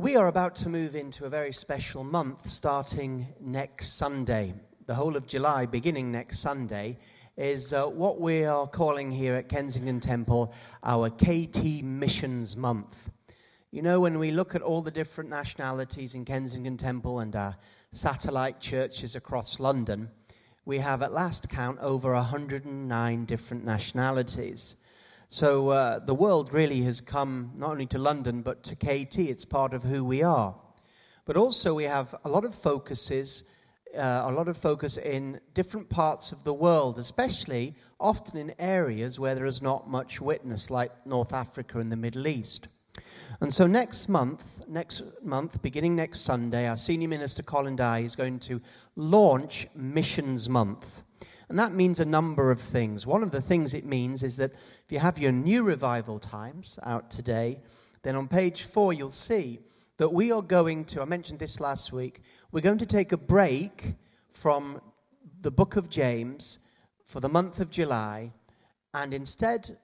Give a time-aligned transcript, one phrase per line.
[0.00, 4.54] We are about to move into a very special month starting next Sunday.
[4.86, 6.96] The whole of July, beginning next Sunday,
[7.36, 13.10] is uh, what we are calling here at Kensington Temple our KT Missions Month.
[13.70, 17.56] You know, when we look at all the different nationalities in Kensington Temple and our
[17.92, 20.08] satellite churches across London,
[20.64, 24.76] we have at last count over 109 different nationalities.
[25.32, 29.20] So uh, the world really has come not only to London, but to KT.
[29.20, 30.56] It's part of who we are.
[31.24, 33.44] But also, we have a lot of focuses,
[33.96, 39.20] uh, a lot of focus in different parts of the world, especially often in areas
[39.20, 42.66] where there is not much witness, like North Africa and the Middle East.
[43.40, 48.16] And so next month, next month, beginning next Sunday, our senior minister Colin Dye is
[48.16, 48.60] going to
[48.96, 51.02] launch Missions Month.
[51.50, 53.08] And that means a number of things.
[53.08, 56.78] One of the things it means is that if you have your new revival times
[56.84, 57.58] out today,
[58.04, 59.58] then on page four you'll see
[59.96, 63.16] that we are going to, I mentioned this last week, we're going to take a
[63.16, 63.96] break
[64.30, 64.80] from
[65.40, 66.60] the book of James
[67.04, 68.32] for the month of July,
[68.94, 69.76] and instead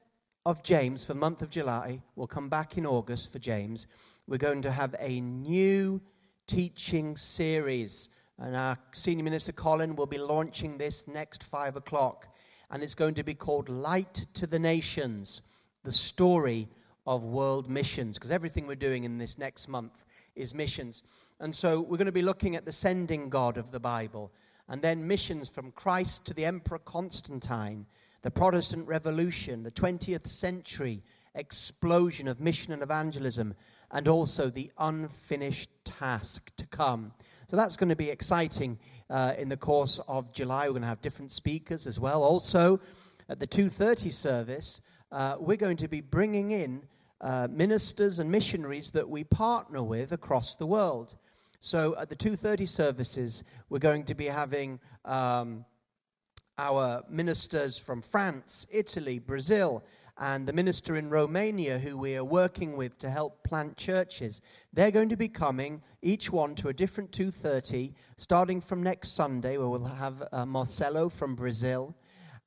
[0.44, 3.88] of James for the month of July, we'll come back in August for James,
[4.28, 6.00] we're going to have a new
[6.46, 12.28] teaching series and our senior minister, Colin, will be launching this next five o'clock.
[12.70, 15.42] And it's going to be called Light to the Nations
[15.84, 16.68] the story
[17.06, 18.18] of world missions.
[18.18, 21.02] Because everything we're doing in this next month is missions.
[21.40, 24.32] And so we're going to be looking at the sending God of the Bible.
[24.68, 27.86] And then missions from Christ to the Emperor Constantine,
[28.22, 31.02] the Protestant Revolution, the 20th century
[31.36, 33.54] explosion of mission and evangelism,
[33.90, 37.12] and also the unfinished task to come.
[37.50, 38.78] So that's going to be exciting
[39.08, 40.66] uh, in the course of July.
[40.66, 42.22] We're going to have different speakers as well.
[42.22, 42.80] Also,
[43.28, 44.80] at the 2:30 service,
[45.12, 46.82] uh, we're going to be bringing in
[47.20, 51.14] uh, ministers and missionaries that we partner with across the world.
[51.60, 55.64] So at the 2:30 services, we're going to be having um,
[56.58, 59.84] our ministers from France, Italy, Brazil,
[60.18, 64.40] and the minister in Romania who we are working with to help plant churches.
[64.72, 69.58] They're going to be coming, each one to a different 2:30, starting from next Sunday,
[69.58, 71.94] where we'll have uh, Marcelo from Brazil,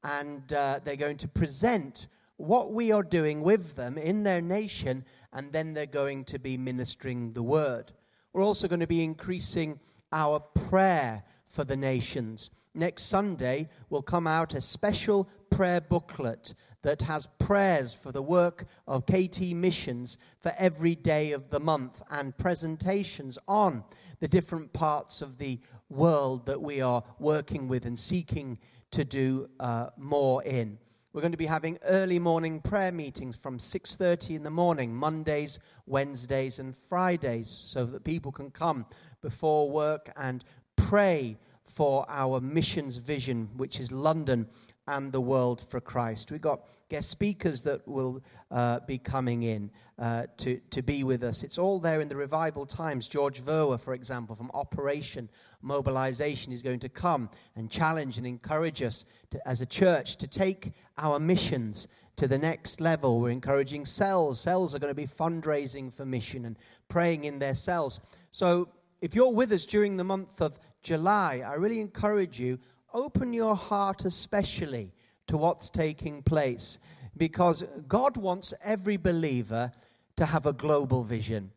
[0.03, 5.05] and uh, they're going to present what we are doing with them in their nation,
[5.33, 7.91] and then they're going to be ministering the word.
[8.33, 9.79] We're also going to be increasing
[10.11, 12.49] our prayer for the nations.
[12.73, 18.65] Next Sunday will come out a special prayer booklet that has prayers for the work
[18.87, 23.83] of KT Missions for every day of the month and presentations on
[24.19, 25.59] the different parts of the
[25.89, 28.57] world that we are working with and seeking
[28.91, 30.77] to do uh, more in.
[31.11, 35.59] We're going to be having early morning prayer meetings from 6:30 in the morning, Mondays,
[35.87, 38.85] Wednesdays and Fridays so that people can come
[39.21, 40.43] before work and
[40.75, 44.47] pray for our missions vision which is London
[44.89, 46.31] and the world for Christ.
[46.31, 49.69] We've got guest speakers that will uh, be coming in
[49.99, 51.43] uh, to, to be with us.
[51.43, 53.07] It's all there in the revival times.
[53.07, 55.29] George Verwer, for example, from Operation
[55.61, 60.27] Mobilization, is going to come and challenge and encourage us to, as a church to
[60.27, 63.19] take our missions to the next level.
[63.19, 64.41] We're encouraging cells.
[64.41, 66.57] Cells are going to be fundraising for mission and
[66.87, 67.99] praying in their cells.
[68.31, 68.69] So
[68.99, 72.57] if you're with us during the month of July, I really encourage you
[72.93, 74.93] open your heart especially
[75.27, 76.79] to what's taking place
[77.15, 79.71] because God wants every believer
[80.15, 81.51] to have a global vision.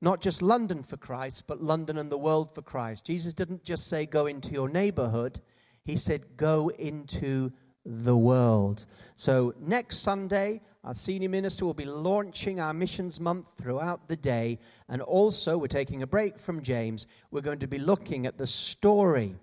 [0.00, 3.06] Not just London for Christ, but London and the world for Christ.
[3.06, 5.40] Jesus didn't just say, go into your neighborhood,
[5.84, 7.52] he said, go into
[7.84, 8.84] the world.
[9.14, 14.58] So next Sunday, our senior minister will be launching our missions month throughout the day.
[14.88, 17.06] And also, we're taking a break from James.
[17.30, 19.36] We're going to be looking at the story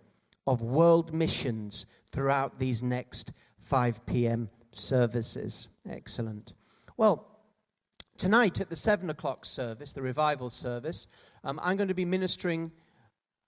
[0.46, 4.50] of world missions throughout these next 5 p.m.
[4.72, 5.68] services.
[5.90, 6.54] Excellent.
[6.98, 7.28] Well,
[8.18, 11.08] tonight at the 7 o'clock service, the revival service,
[11.44, 12.72] um, I'm going to be ministering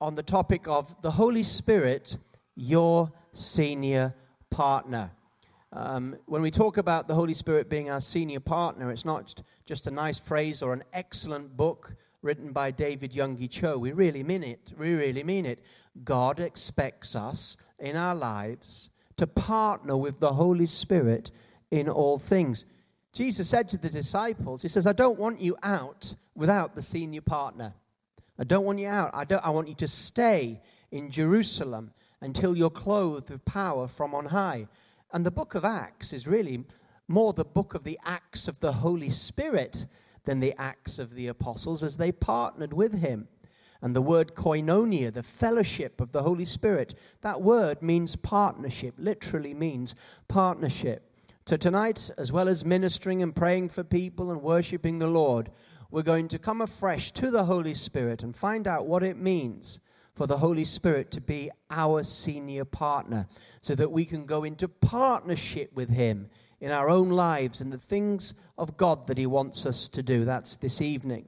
[0.01, 2.18] on the topic of the Holy Spirit,
[2.56, 4.15] your senior
[4.50, 5.12] partner.
[5.71, 9.88] Um, when we talk about the Holy Spirit being our senior partner, it's not just
[9.88, 11.95] a nice phrase or an excellent book
[12.25, 13.77] written by David Yonggi Cho.
[13.77, 14.74] We really mean it.
[14.77, 15.63] We really mean it.
[16.04, 21.31] God expects us in our lives to partner with the Holy Spirit
[21.72, 22.66] in all things.
[23.13, 27.22] Jesus said to the disciples, He says, I don't want you out without the senior
[27.22, 27.74] partner.
[28.38, 29.12] I don't want you out.
[29.13, 30.62] I, don't, I want you to stay
[30.92, 34.68] in Jerusalem until you're clothed with power from on high.
[35.13, 36.66] And the book of Acts is really
[37.07, 39.86] more the book of the acts of the Holy Spirit
[40.25, 43.27] than the Acts of the Apostles as they partnered with him.
[43.81, 49.54] And the word koinonia, the fellowship of the Holy Spirit, that word means partnership, literally
[49.54, 49.94] means
[50.27, 51.12] partnership.
[51.45, 55.51] So tonight, as well as ministering and praying for people and worshiping the Lord,
[55.92, 59.80] we're going to come afresh to the Holy Spirit and find out what it means
[60.16, 63.28] for the Holy Spirit to be our senior partner
[63.62, 66.30] so that we can go into partnership with Him
[66.60, 70.25] in our own lives and the things of God that He wants us to do.
[70.25, 71.28] That's this evening.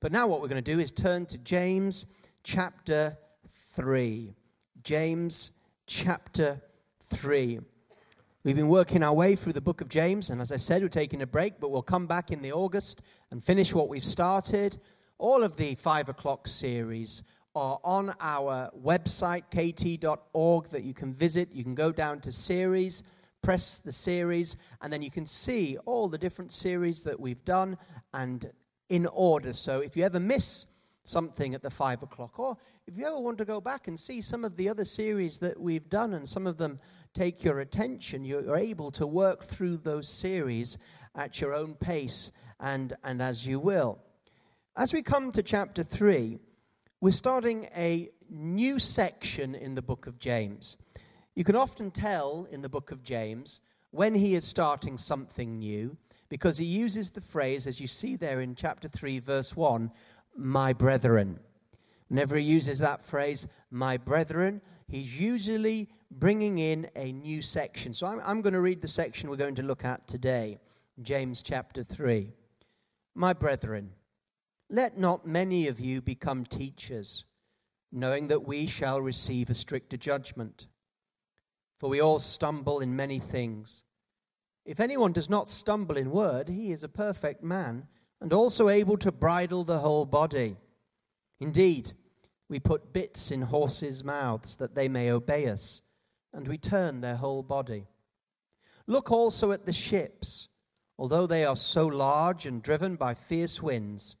[0.00, 2.06] But now, what we're going to do is turn to James
[2.42, 3.16] chapter
[3.48, 4.34] 3.
[4.82, 5.52] James
[5.86, 6.60] chapter
[7.00, 7.60] 3.
[8.44, 10.88] We've been working our way through the book of James, and as I said, we're
[10.88, 13.00] taking a break, but we'll come back in the August
[13.30, 14.78] and finish what we've started.
[15.18, 17.22] All of the five o'clock series
[17.54, 21.52] are on our website, kt.org, that you can visit.
[21.52, 23.04] You can go down to series,
[23.42, 27.76] press the series, and then you can see all the different series that we've done
[28.14, 28.50] and
[28.88, 29.52] in order.
[29.52, 30.66] So if you ever miss
[31.04, 32.56] something at the five o'clock, or
[32.86, 35.60] if you ever want to go back and see some of the other series that
[35.60, 36.78] we've done and some of them
[37.14, 40.78] take your attention, you're able to work through those series
[41.14, 42.30] at your own pace
[42.60, 43.98] and, and as you will.
[44.76, 46.38] As we come to chapter 3,
[47.00, 50.76] we're starting a new section in the book of James.
[51.34, 55.96] You can often tell in the book of James when he is starting something new
[56.28, 59.90] because he uses the phrase, as you see there in chapter 3, verse 1,
[60.36, 61.40] my brethren.
[62.08, 67.94] Whenever he uses that phrase, my brethren, he's usually bringing in a new section.
[67.94, 70.58] So I'm, I'm going to read the section we're going to look at today,
[71.00, 72.32] James chapter 3.
[73.14, 73.92] My brethren,
[74.68, 77.24] let not many of you become teachers,
[77.90, 80.66] knowing that we shall receive a stricter judgment.
[81.82, 83.82] For we all stumble in many things.
[84.64, 87.88] If anyone does not stumble in word, he is a perfect man,
[88.20, 90.58] and also able to bridle the whole body.
[91.40, 91.90] Indeed,
[92.48, 95.82] we put bits in horses' mouths that they may obey us,
[96.32, 97.88] and we turn their whole body.
[98.86, 100.48] Look also at the ships.
[100.96, 104.14] Although they are so large and driven by fierce winds,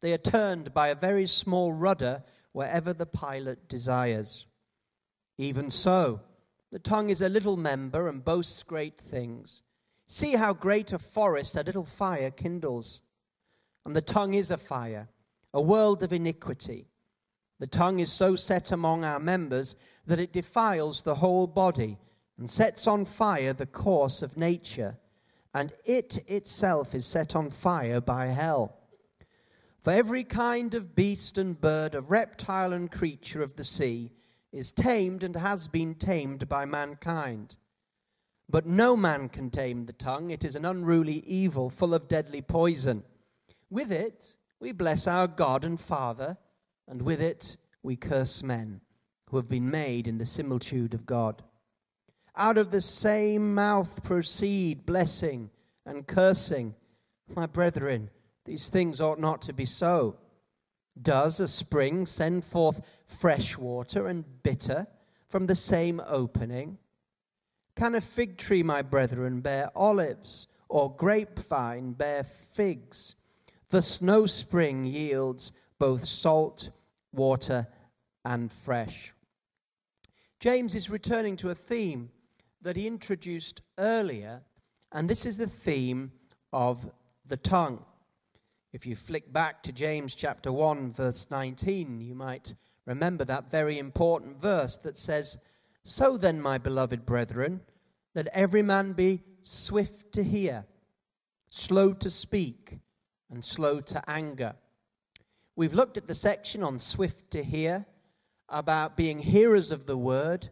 [0.00, 4.46] they are turned by a very small rudder wherever the pilot desires.
[5.36, 6.22] Even so,
[6.72, 9.62] the tongue is a little member and boasts great things.
[10.06, 13.02] See how great a forest a little fire kindles.
[13.84, 15.10] And the tongue is a fire,
[15.52, 16.88] a world of iniquity.
[17.60, 19.76] The tongue is so set among our members
[20.06, 21.98] that it defiles the whole body
[22.38, 24.96] and sets on fire the course of nature,
[25.52, 28.78] and it itself is set on fire by hell.
[29.78, 34.10] For every kind of beast and bird, of reptile and creature of the sea
[34.52, 37.56] is tamed and has been tamed by mankind.
[38.48, 40.30] But no man can tame the tongue.
[40.30, 43.02] It is an unruly evil full of deadly poison.
[43.70, 46.36] With it we bless our God and Father,
[46.86, 48.82] and with it we curse men
[49.30, 51.42] who have been made in the similitude of God.
[52.36, 55.50] Out of the same mouth proceed blessing
[55.86, 56.74] and cursing.
[57.34, 58.10] My brethren,
[58.44, 60.16] these things ought not to be so.
[61.00, 64.86] Does a spring send forth fresh water and bitter
[65.28, 66.78] from the same opening?
[67.74, 73.14] Can a fig tree, my brethren, bear olives, or grapevine bear figs?
[73.70, 76.70] The snow spring yields both salt,
[77.12, 77.66] water,
[78.24, 79.14] and fresh.
[80.38, 82.10] James is returning to a theme
[82.60, 84.42] that he introduced earlier,
[84.92, 86.12] and this is the theme
[86.52, 86.90] of
[87.24, 87.84] the tongue.
[88.72, 92.54] If you flick back to James chapter 1, verse 19, you might
[92.86, 95.36] remember that very important verse that says,
[95.84, 97.60] So then, my beloved brethren,
[98.14, 100.64] let every man be swift to hear,
[101.50, 102.78] slow to speak,
[103.30, 104.54] and slow to anger.
[105.54, 107.84] We've looked at the section on swift to hear
[108.48, 110.48] about being hearers of the word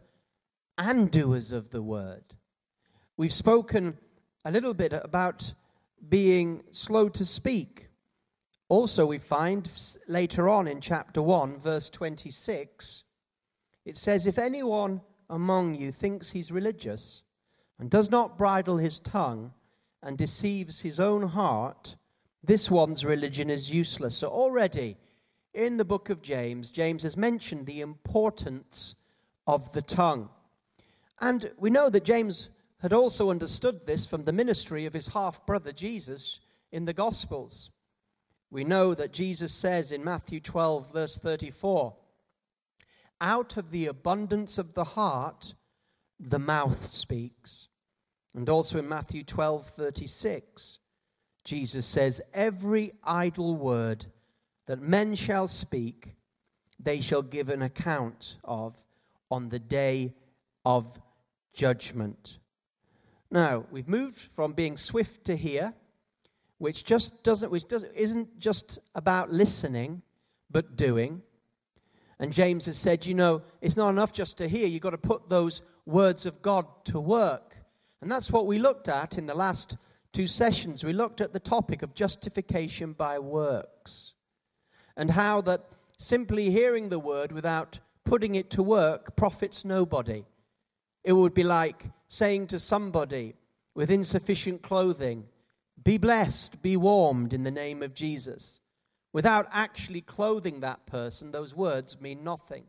[0.77, 2.35] and doers of the word.
[3.17, 3.97] We've spoken
[4.45, 5.55] a little bit about
[6.07, 7.87] being slow to speak
[8.71, 9.69] also, we find
[10.07, 13.03] later on in chapter 1, verse 26,
[13.83, 17.21] it says, If anyone among you thinks he's religious
[17.77, 19.51] and does not bridle his tongue
[20.01, 21.97] and deceives his own heart,
[22.41, 24.15] this one's religion is useless.
[24.15, 24.95] So, already
[25.53, 28.95] in the book of James, James has mentioned the importance
[29.45, 30.29] of the tongue.
[31.19, 32.47] And we know that James
[32.81, 36.39] had also understood this from the ministry of his half brother Jesus
[36.71, 37.69] in the Gospels.
[38.51, 41.95] We know that Jesus says in Matthew 12, verse 34,
[43.21, 45.53] out of the abundance of the heart,
[46.19, 47.69] the mouth speaks.
[48.35, 50.79] And also in Matthew 12, 36,
[51.45, 54.07] Jesus says, Every idle word
[54.67, 56.15] that men shall speak,
[56.77, 58.83] they shall give an account of
[59.29, 60.13] on the day
[60.65, 60.99] of
[61.53, 62.37] judgment.
[63.29, 65.73] Now, we've moved from being swift to hear,
[66.61, 70.03] which just doesn't, which doesn't, isn't just about listening,
[70.51, 71.23] but doing.
[72.19, 74.99] And James has said, you know, it's not enough just to hear, you've got to
[74.99, 77.57] put those words of God to work.
[77.99, 79.75] And that's what we looked at in the last
[80.13, 80.83] two sessions.
[80.83, 84.13] We looked at the topic of justification by works
[84.95, 85.65] and how that
[85.97, 90.25] simply hearing the word without putting it to work profits nobody.
[91.03, 93.33] It would be like saying to somebody
[93.73, 95.25] with insufficient clothing,
[95.83, 98.59] Be blessed, be warmed in the name of Jesus.
[99.13, 102.65] Without actually clothing that person, those words mean nothing.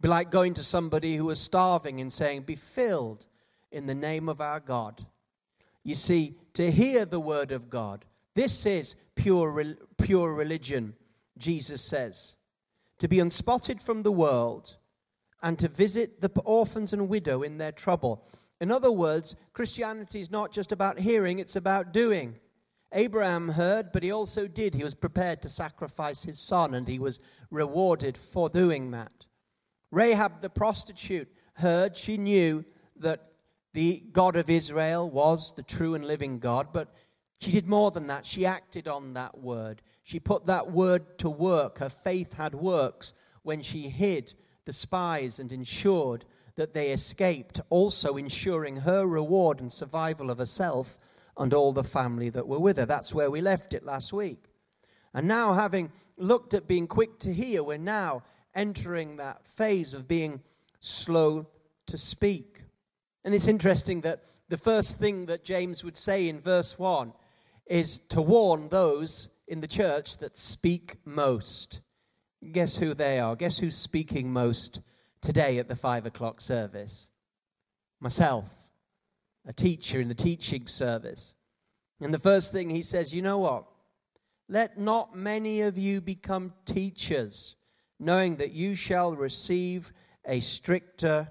[0.00, 3.26] Be like going to somebody who is starving and saying, Be filled
[3.70, 5.06] in the name of our God.
[5.82, 10.94] You see, to hear the word of God, this is pure, pure religion,
[11.36, 12.36] Jesus says.
[12.98, 14.76] To be unspotted from the world
[15.42, 18.24] and to visit the orphans and widow in their trouble.
[18.60, 22.38] In other words, Christianity is not just about hearing, it's about doing.
[22.92, 24.74] Abraham heard, but he also did.
[24.74, 29.26] He was prepared to sacrifice his son, and he was rewarded for doing that.
[29.90, 32.64] Rahab the prostitute heard, she knew
[32.96, 33.32] that
[33.72, 36.92] the God of Israel was the true and living God, but
[37.40, 38.26] she did more than that.
[38.26, 39.80] She acted on that word.
[40.02, 41.78] She put that word to work.
[41.78, 46.24] Her faith had works when she hid the spies and ensured
[46.60, 50.98] that they escaped, also ensuring her reward and survival of herself
[51.38, 52.84] and all the family that were with her.
[52.84, 54.44] That's where we left it last week.
[55.14, 58.24] And now, having looked at being quick to hear, we're now
[58.54, 60.42] entering that phase of being
[60.80, 61.46] slow
[61.86, 62.64] to speak.
[63.24, 67.14] And it's interesting that the first thing that James would say in verse 1
[67.64, 71.80] is to warn those in the church that speak most.
[72.52, 73.34] Guess who they are?
[73.34, 74.82] Guess who's speaking most
[75.20, 77.10] today at the five o'clock service?
[78.00, 78.68] Myself,
[79.46, 81.34] a teacher in the teaching service.
[82.00, 83.66] And the first thing he says, you know what?
[84.48, 87.56] Let not many of you become teachers,
[87.98, 89.92] knowing that you shall receive
[90.24, 91.30] a stricter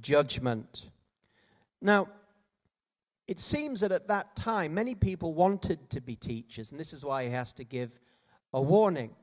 [0.00, 0.90] judgment.
[1.80, 2.08] Now,
[3.26, 7.04] it seems that at that time, many people wanted to be teachers, and this is
[7.04, 7.98] why he has to give
[8.52, 9.14] a warning.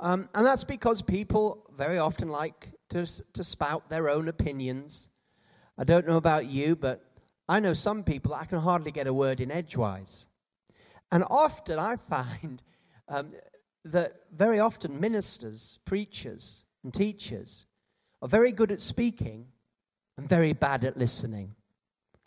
[0.00, 5.10] Um, and that's because people very often like to, to spout their own opinions.
[5.76, 7.04] I don't know about you, but
[7.48, 10.26] I know some people I can hardly get a word in edgewise.
[11.12, 12.62] And often I find
[13.08, 13.32] um,
[13.84, 17.66] that very often ministers, preachers, and teachers
[18.22, 19.48] are very good at speaking
[20.16, 21.56] and very bad at listening.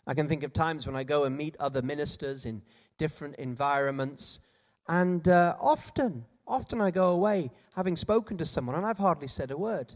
[0.06, 2.62] I can think of times when I go and meet other ministers in
[2.98, 4.38] different environments,
[4.86, 9.50] and uh, often Often I go away having spoken to someone and I've hardly said
[9.50, 9.94] a word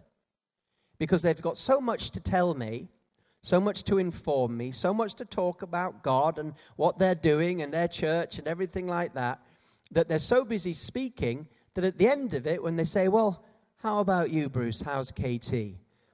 [0.99, 2.89] because they've got so much to tell me,
[3.43, 7.63] so much to inform me, so much to talk about God and what they're doing
[7.63, 9.41] and their church and everything like that,
[9.91, 13.45] that they're so busy speaking that at the end of it, when they say, Well,
[13.83, 14.83] how about you, Bruce?
[14.83, 15.55] How's KT?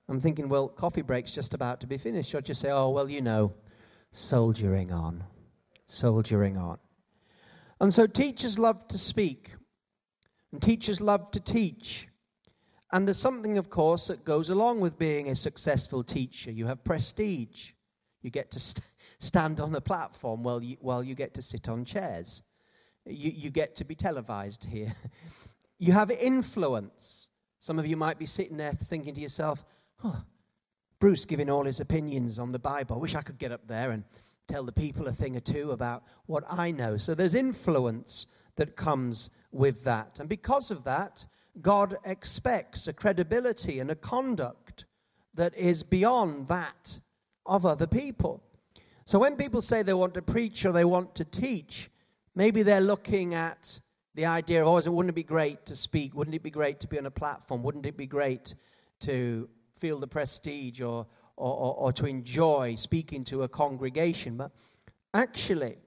[0.08, 2.34] I'm thinking, Well, coffee break's just about to be finished.
[2.34, 3.54] Or just say, Oh, well, you know,
[4.12, 5.24] soldiering on,
[5.86, 6.78] soldiering on.
[7.80, 9.52] And so teachers love to speak.
[10.54, 12.06] And teachers love to teach.
[12.92, 16.52] And there's something, of course, that goes along with being a successful teacher.
[16.52, 17.72] You have prestige.
[18.22, 18.86] You get to st-
[19.18, 22.40] stand on a platform while you, while you get to sit on chairs.
[23.04, 24.94] You, you get to be televised here.
[25.80, 27.30] you have influence.
[27.58, 29.64] Some of you might be sitting there thinking to yourself,
[30.04, 30.22] oh,
[31.00, 32.94] Bruce giving all his opinions on the Bible.
[32.94, 34.04] I wish I could get up there and
[34.46, 36.96] tell the people a thing or two about what I know.
[36.96, 40.18] So there's influence that comes with that.
[40.20, 41.26] And because of that,
[41.60, 44.84] God expects a credibility and a conduct
[45.34, 47.00] that is beyond that
[47.46, 48.42] of other people.
[49.04, 51.90] So when people say they want to preach or they want to teach,
[52.34, 53.80] maybe they're looking at
[54.14, 56.14] the idea of, oh, wouldn't it be great to speak?
[56.14, 57.62] Wouldn't it be great to be on a platform?
[57.62, 58.54] Wouldn't it be great
[59.00, 61.06] to feel the prestige or,
[61.36, 64.36] or, or, or to enjoy speaking to a congregation?
[64.36, 64.52] But
[65.12, 65.78] actually,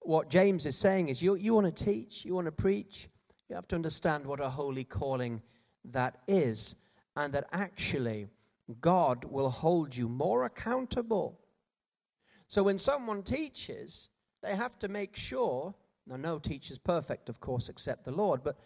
[0.00, 3.08] what James is saying is you, you want to teach, you want to preach,
[3.54, 5.40] you have to understand what a holy calling
[5.84, 6.74] that is,
[7.14, 8.26] and that actually
[8.80, 11.38] God will hold you more accountable.
[12.48, 14.08] So when someone teaches,
[14.42, 15.72] they have to make sure,
[16.04, 18.58] now no teacher's perfect, of course, except the Lord, but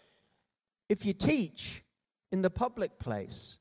[0.89, 1.83] if you teach
[2.31, 3.59] in the public place,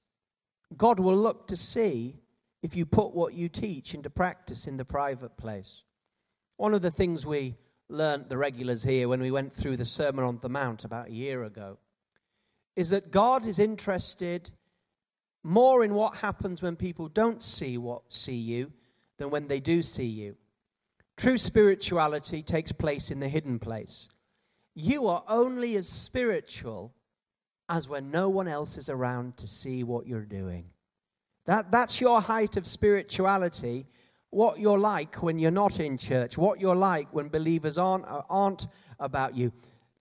[0.79, 2.23] God will look to see
[2.63, 5.83] if you put what you teach into practice in the private place.
[6.57, 7.57] One of the things we
[7.89, 11.13] learnt, the regulars here, when we went through the Sermon on the Mount about a
[11.13, 11.79] year ago,
[12.77, 14.51] is that God is interested
[15.43, 18.73] more in what happens when people don't see what see you
[19.17, 20.37] than when they do see you.
[21.17, 24.09] True spirituality takes place in the hidden place.
[24.75, 26.95] You are only as spiritual
[27.69, 30.67] as when no one else is around to see what you're doing.
[31.47, 33.87] That, that's your height of spirituality
[34.31, 38.67] what you're like when you're not in church, what you're like when believers aren't, aren't
[38.99, 39.53] about you.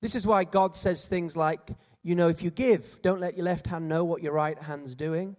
[0.01, 1.69] This is why God says things like,
[2.03, 4.96] you know, if you give, don't let your left hand know what your right hand's
[4.96, 5.36] doing.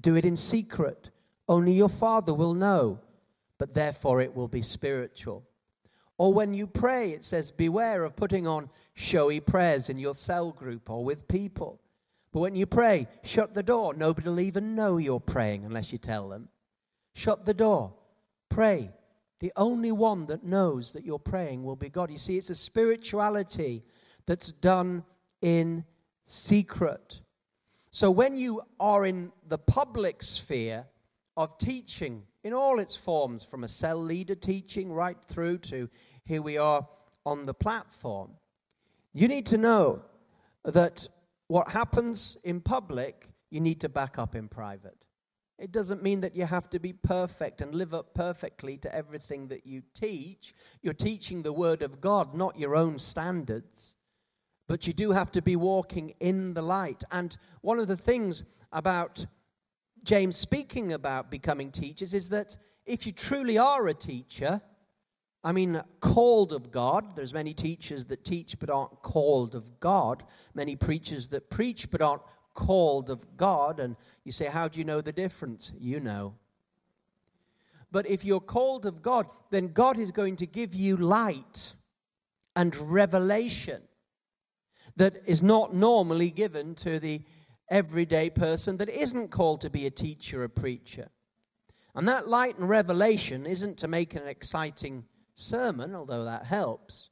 [0.00, 1.10] Do it in secret.
[1.48, 3.00] Only your Father will know,
[3.58, 5.44] but therefore it will be spiritual.
[6.16, 10.50] Or when you pray, it says, beware of putting on showy prayers in your cell
[10.50, 11.80] group or with people.
[12.32, 13.94] But when you pray, shut the door.
[13.94, 16.48] Nobody will even know you're praying unless you tell them.
[17.14, 17.94] Shut the door.
[18.48, 18.90] Pray.
[19.40, 22.10] The only one that knows that you're praying will be God.
[22.10, 23.84] You see, it's a spirituality
[24.26, 25.04] that's done
[25.40, 25.84] in
[26.24, 27.20] secret.
[27.90, 30.86] So when you are in the public sphere
[31.36, 35.88] of teaching in all its forms, from a cell leader teaching right through to
[36.24, 36.86] here we are
[37.24, 38.32] on the platform,
[39.12, 40.02] you need to know
[40.64, 41.08] that
[41.46, 45.04] what happens in public, you need to back up in private.
[45.58, 49.48] It doesn't mean that you have to be perfect and live up perfectly to everything
[49.48, 50.54] that you teach.
[50.82, 53.96] You're teaching the Word of God, not your own standards.
[54.68, 57.02] But you do have to be walking in the light.
[57.10, 59.26] And one of the things about
[60.04, 64.60] James speaking about becoming teachers is that if you truly are a teacher,
[65.42, 70.24] I mean, called of God, there's many teachers that teach but aren't called of God,
[70.54, 72.22] many preachers that preach but aren't
[72.58, 73.78] called of God.
[73.78, 75.72] And you say, How do you know the difference?
[75.78, 76.34] You know.
[77.92, 81.74] But if you're called of God, then God is going to give you light
[82.56, 83.82] and revelation
[84.96, 87.22] that is not normally given to the
[87.70, 91.08] everyday person that isn't called to be a teacher or preacher.
[91.94, 97.10] And that light and revelation isn't to make an exciting sermon, although that helps.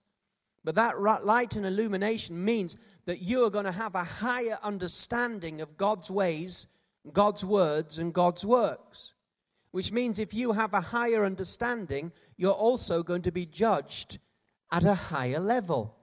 [0.64, 5.60] But that light and illumination means that you are going to have a higher understanding
[5.60, 6.66] of God's ways,
[7.12, 9.14] God's words, and God's works.
[9.70, 14.18] Which means if you have a higher understanding, you're also going to be judged
[14.70, 15.96] at a higher level.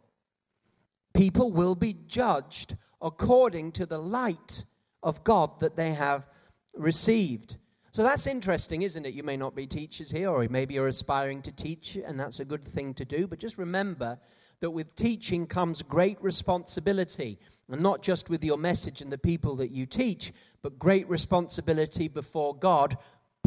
[1.14, 4.64] People will be judged according to the light
[5.02, 6.28] of God that they have
[6.76, 7.58] received.
[7.92, 9.14] So that's interesting, isn't it?
[9.14, 12.46] You may not be teachers here, or maybe you're aspiring to teach, and that's a
[12.46, 13.28] good thing to do.
[13.28, 14.18] But just remember
[14.64, 17.38] that with teaching comes great responsibility,
[17.70, 22.08] and not just with your message and the people that you teach, but great responsibility
[22.08, 22.98] before God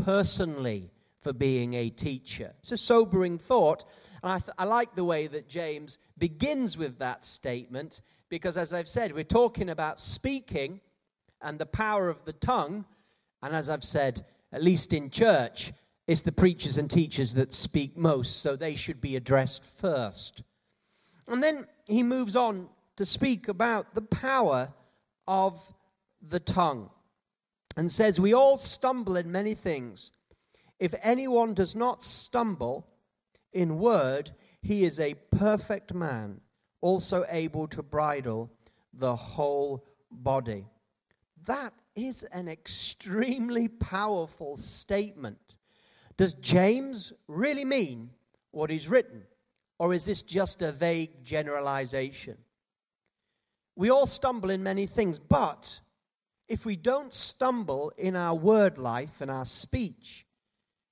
[0.04, 0.90] personally
[1.22, 2.52] for being a teacher.
[2.58, 3.86] It's a sobering thought,
[4.22, 8.74] and I, th- I like the way that James begins with that statement because, as
[8.74, 10.82] I've said, we're talking about speaking
[11.40, 12.84] and the power of the tongue,
[13.42, 15.72] and as I've said, at least in church,
[16.06, 20.42] it's the preachers and teachers that speak most, so they should be addressed first.
[21.28, 24.72] And then he moves on to speak about the power
[25.26, 25.72] of
[26.22, 26.90] the tongue
[27.76, 30.12] and says, We all stumble in many things.
[30.78, 32.86] If anyone does not stumble
[33.52, 36.40] in word, he is a perfect man,
[36.80, 38.50] also able to bridle
[38.92, 40.66] the whole body.
[41.46, 45.54] That is an extremely powerful statement.
[46.16, 48.10] Does James really mean
[48.50, 49.24] what he's written?
[49.78, 52.38] Or is this just a vague generalization?
[53.74, 55.80] We all stumble in many things, but
[56.48, 60.24] if we don't stumble in our word life and our speech,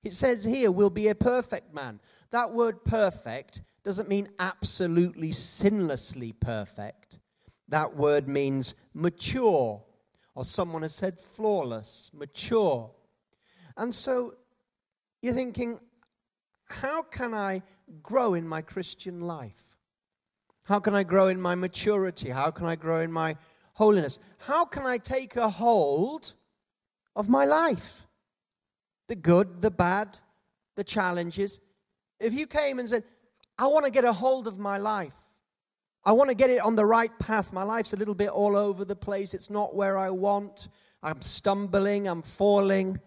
[0.02, 2.00] it says here, we'll be a perfect man.
[2.30, 7.18] That word perfect doesn't mean absolutely sinlessly perfect.
[7.68, 9.82] That word means mature,
[10.34, 12.90] or someone has said flawless, mature.
[13.76, 14.34] And so
[15.22, 15.78] you're thinking,
[16.68, 17.62] how can I
[18.02, 19.76] grow in my Christian life?
[20.64, 22.30] How can I grow in my maturity?
[22.30, 23.36] How can I grow in my
[23.74, 24.18] holiness?
[24.38, 26.32] How can I take a hold
[27.14, 28.06] of my life?
[29.08, 30.18] The good, the bad,
[30.76, 31.60] the challenges.
[32.18, 33.04] If you came and said,
[33.58, 35.14] I want to get a hold of my life,
[36.04, 37.52] I want to get it on the right path.
[37.52, 39.34] My life's a little bit all over the place.
[39.34, 40.68] It's not where I want.
[41.02, 42.08] I'm stumbling.
[42.08, 43.00] I'm falling.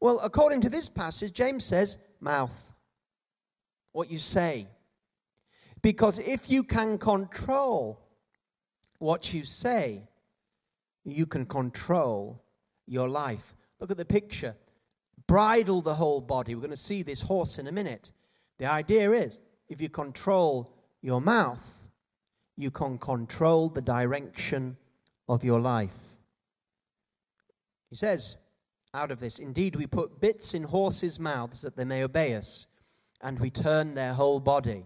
[0.00, 2.72] Well, according to this passage, James says, mouth
[3.96, 4.66] what you say.
[5.80, 7.98] Because if you can control
[8.98, 10.02] what you say,
[11.02, 12.44] you can control
[12.86, 13.54] your life.
[13.80, 14.54] Look at the picture.
[15.26, 16.54] Bridle the whole body.
[16.54, 18.12] We're going to see this horse in a minute.
[18.58, 21.88] The idea is if you control your mouth,
[22.54, 24.76] you can control the direction
[25.26, 26.18] of your life.
[27.88, 28.36] He says,
[28.92, 32.66] out of this, indeed, we put bits in horses' mouths that they may obey us,
[33.26, 34.84] and we turn their whole body.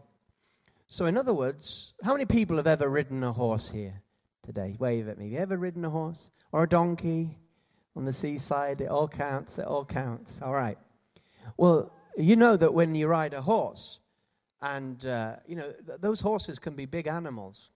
[0.87, 4.00] So, in other words, how many people have ever ridden a horse here
[4.42, 4.76] today?
[4.79, 5.26] Wave at me.
[5.26, 6.31] Have you ever ridden a horse?
[6.50, 7.37] Or a donkey
[7.94, 8.81] on the seaside?
[8.81, 9.59] It all counts.
[9.59, 10.40] It all counts.
[10.40, 10.79] All right.
[11.59, 14.00] Well, you know that when you ride a horse,
[14.62, 17.70] and, uh, you know, th- those horses can be big animals.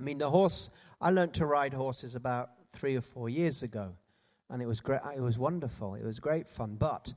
[0.00, 0.70] I mean, the horse,
[1.02, 3.92] I learned to ride horses about three or four years ago,
[4.48, 5.96] and it was, great, it was wonderful.
[5.96, 6.76] It was great fun.
[6.76, 7.12] But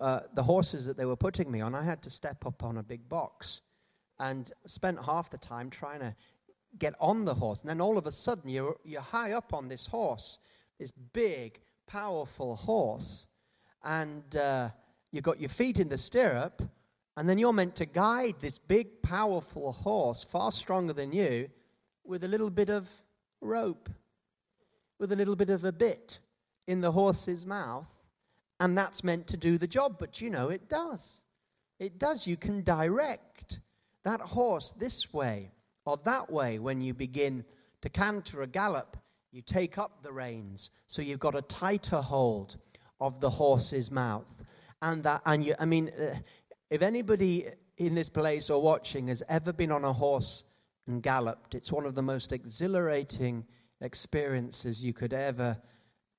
[0.00, 2.78] uh, the horses that they were putting me on, I had to step up on
[2.78, 3.60] a big box
[4.18, 6.14] and spent half the time trying to
[6.78, 7.60] get on the horse.
[7.60, 10.38] And then all of a sudden, you're, you're high up on this horse,
[10.78, 13.26] this big, powerful horse,
[13.84, 14.70] and uh,
[15.12, 16.62] you've got your feet in the stirrup
[17.20, 21.50] and then you're meant to guide this big, powerful horse, far stronger than you,
[22.02, 22.88] with a little bit of
[23.40, 23.90] rope,
[24.98, 26.20] with a little bit of a bit
[26.66, 27.99] in the horse's mouth.
[28.60, 29.96] And that's meant to do the job.
[29.98, 31.22] But you know, it does.
[31.78, 32.26] It does.
[32.26, 33.60] You can direct
[34.04, 35.50] that horse this way
[35.86, 37.44] or that way when you begin
[37.80, 38.96] to canter a gallop.
[39.32, 42.58] You take up the reins, so you've got a tighter hold
[43.00, 44.44] of the horse's mouth.
[44.82, 46.16] And that, and you, I mean, uh,
[46.68, 47.46] if anybody
[47.76, 50.44] in this place or watching has ever been on a horse
[50.86, 53.46] and galloped, it's one of the most exhilarating
[53.80, 55.58] experiences you could ever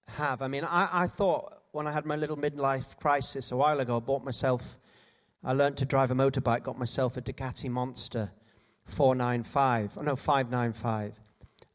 [0.07, 0.41] have.
[0.41, 3.97] I mean, I, I thought when I had my little midlife crisis a while ago,
[3.97, 4.77] I bought myself,
[5.43, 8.31] I learned to drive a motorbike, got myself a Ducati Monster
[8.85, 11.19] 495, oh no, 595.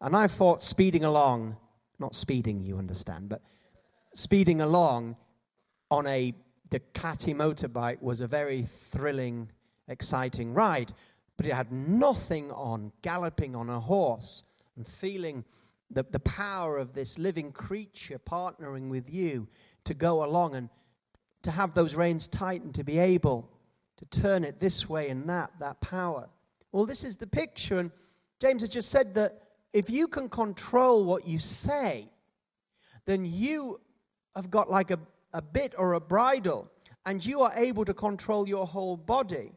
[0.02, 1.56] And I thought speeding along,
[1.98, 3.40] not speeding, you understand, but
[4.12, 5.16] speeding along
[5.90, 6.34] on a
[6.70, 9.50] Ducati motorbike was a very thrilling,
[9.88, 10.92] exciting ride,
[11.38, 14.42] but it had nothing on galloping on a horse
[14.76, 15.44] and feeling
[15.90, 19.48] the, the power of this living creature partnering with you
[19.86, 20.68] to go along and
[21.42, 23.50] to have those reins tightened, to be able
[23.96, 26.28] to turn it this way and that, that power.
[26.72, 27.90] Well, this is the picture, and
[28.40, 32.08] James has just said that if you can control what you say,
[33.06, 33.80] then you
[34.34, 34.98] have got like a
[35.36, 36.70] a bit or a bridle,
[37.04, 39.52] and you are able to control your whole body.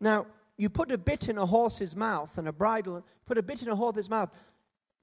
[0.00, 3.62] Now, you put a bit in a horse's mouth and a bridle, put a bit
[3.62, 4.30] in a horse's mouth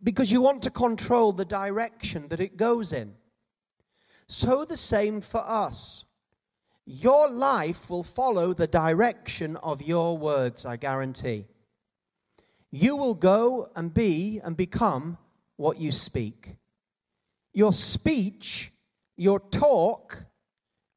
[0.03, 3.13] because you want to control the direction that it goes in.
[4.32, 6.06] So, the same for us.
[6.86, 11.46] Your life will follow the direction of your words, I guarantee.
[12.72, 15.18] You will go and be and become
[15.58, 16.56] what you speak.
[17.54, 18.72] Your speech
[19.20, 20.24] your talk,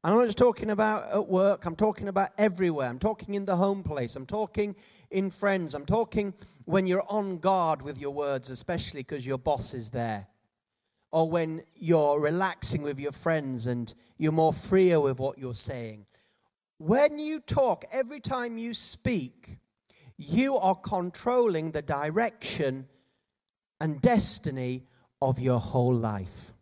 [0.01, 2.87] I'm not just talking about at work, I'm talking about everywhere.
[2.87, 4.75] I'm talking in the home place, I'm talking
[5.11, 9.73] in friends, I'm talking when you're on guard with your words, especially because your boss
[9.73, 10.27] is there.
[11.13, 16.07] Or when you're relaxing with your friends and you're more freer with what you're saying.
[16.79, 19.59] When you talk, every time you speak,
[20.17, 22.87] you are controlling the direction
[23.79, 24.85] and destiny
[25.21, 26.55] of your whole life.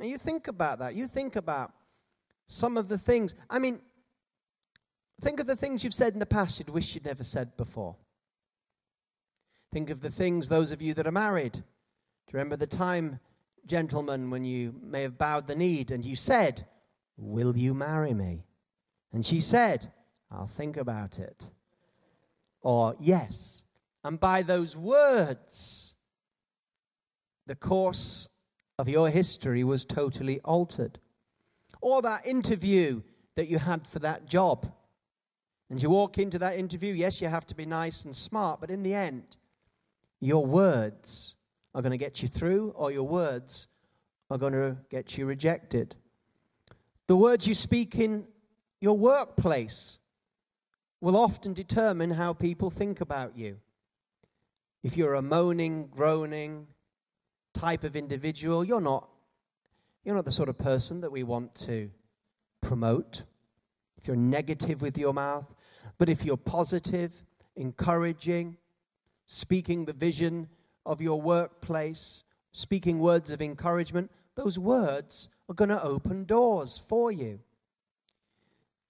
[0.00, 0.96] And you think about that.
[0.96, 1.72] You think about
[2.48, 3.36] some of the things.
[3.48, 3.78] I mean,
[5.20, 7.94] think of the things you've said in the past you'd wish you'd never said before.
[9.70, 11.52] Think of the things, those of you that are married.
[11.52, 11.60] Do
[12.32, 13.20] you remember the time,
[13.66, 16.66] gentlemen, when you may have bowed the knee and you said,
[17.16, 18.44] Will you marry me?
[19.12, 19.92] And she said,
[20.30, 21.50] I'll think about it.
[22.60, 23.64] Or, Yes.
[24.04, 25.94] And by those words,
[27.46, 28.28] the course
[28.78, 30.98] of your history was totally altered.
[31.80, 33.02] Or that interview
[33.36, 34.72] that you had for that job.
[35.70, 38.70] And you walk into that interview, yes, you have to be nice and smart, but
[38.70, 39.36] in the end,
[40.20, 41.34] your words
[41.74, 43.66] are going to get you through, or your words
[44.30, 45.96] are going to get you rejected.
[47.06, 48.24] The words you speak in
[48.80, 49.98] your workplace
[51.00, 53.58] will often determine how people think about you.
[54.82, 56.66] If you're a moaning, groaning,
[57.52, 58.64] type of individual.
[58.64, 59.08] You're not,
[60.04, 61.90] you're not the sort of person that we want to
[62.60, 63.22] promote.
[63.98, 65.52] If you're negative with your mouth,
[65.98, 67.22] but if you're positive,
[67.54, 68.56] encouraging,
[69.26, 70.48] speaking the vision
[70.84, 77.10] of your workplace, speaking words of encouragement, those words are going to open doors for
[77.12, 77.40] you.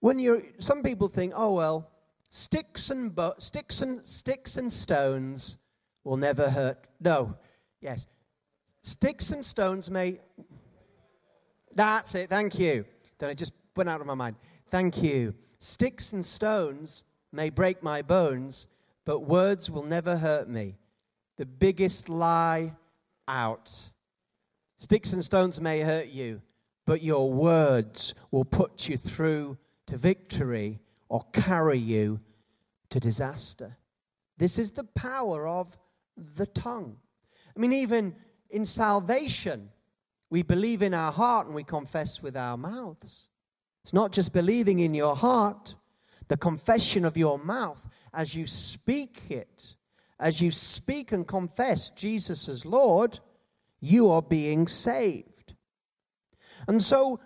[0.01, 1.91] When you're, some people think, oh well,
[2.29, 5.59] sticks and bo- sticks and sticks and stones
[6.05, 6.79] will never hurt.
[7.01, 7.37] No,
[7.81, 8.07] yes,
[8.83, 10.19] Sticks and stones may.
[11.75, 12.85] That's it, thank you.
[13.19, 14.37] Then it just went out of my mind.
[14.71, 15.35] Thank you.
[15.59, 18.67] Sticks and stones may break my bones,
[19.05, 20.77] but words will never hurt me.
[21.39, 22.75] The biggest lie
[23.27, 23.91] out.
[24.77, 26.43] Sticks and stones may hurt you,
[26.87, 32.21] but your words will put you through to victory or carry you
[32.91, 33.77] to disaster.
[34.39, 35.77] This is the power of
[36.17, 36.97] the tongue.
[37.57, 38.15] I mean, even
[38.51, 39.71] in salvation,
[40.31, 43.29] we believe in our heart and we confess with our mouths.
[43.85, 45.75] It's not just believing in your heart,
[46.29, 49.75] the confession of your mouth as you speak it,
[50.23, 53.19] as you speak and confess Jesus as Lord,
[53.81, 55.55] you are being saved.
[56.69, 57.19] And so,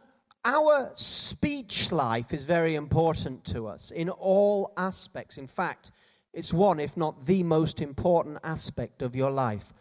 [0.47, 5.37] our speech life is very important to us in all aspects.
[5.37, 5.91] In fact,
[6.33, 9.73] it's one, if not the most important aspect of your life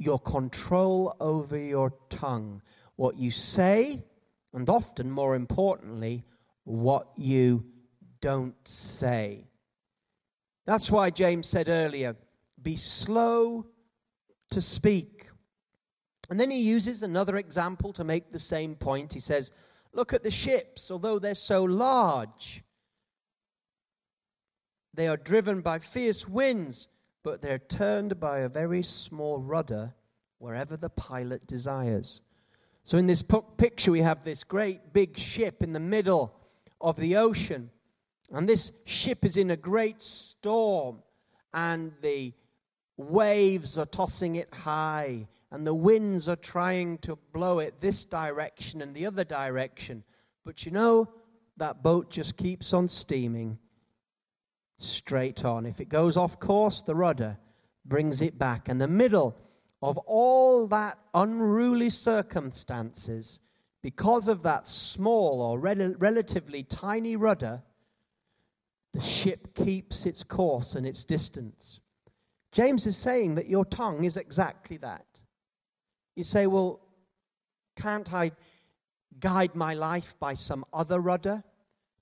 [0.00, 2.62] your control over your tongue,
[2.94, 4.00] what you say,
[4.52, 6.24] and often, more importantly,
[6.62, 7.64] what you
[8.20, 9.48] don't say.
[10.66, 12.14] That's why James said earlier
[12.62, 13.66] be slow
[14.50, 15.28] to speak.
[16.30, 19.14] And then he uses another example to make the same point.
[19.14, 19.50] He says,
[19.92, 22.62] Look at the ships, although they're so large,
[24.92, 26.88] they are driven by fierce winds,
[27.22, 29.94] but they're turned by a very small rudder
[30.38, 32.20] wherever the pilot desires.
[32.84, 33.22] So, in this
[33.56, 36.34] picture, we have this great big ship in the middle
[36.80, 37.70] of the ocean.
[38.30, 41.02] And this ship is in a great storm,
[41.52, 42.34] and the
[42.98, 48.82] waves are tossing it high, and the winds are trying to blow it this direction
[48.82, 50.04] and the other direction.
[50.44, 51.08] But you know,
[51.56, 53.58] that boat just keeps on steaming
[54.76, 55.64] straight on.
[55.64, 57.38] If it goes off course, the rudder
[57.84, 58.68] brings it back.
[58.68, 59.36] In the middle
[59.80, 63.40] of all that unruly circumstances,
[63.82, 67.62] because of that small or rel- relatively tiny rudder,
[68.92, 71.80] the ship keeps its course and its distance.
[72.58, 75.06] James is saying that your tongue is exactly that.
[76.16, 76.80] You say, well,
[77.76, 78.32] can't I
[79.20, 81.44] guide my life by some other rudder?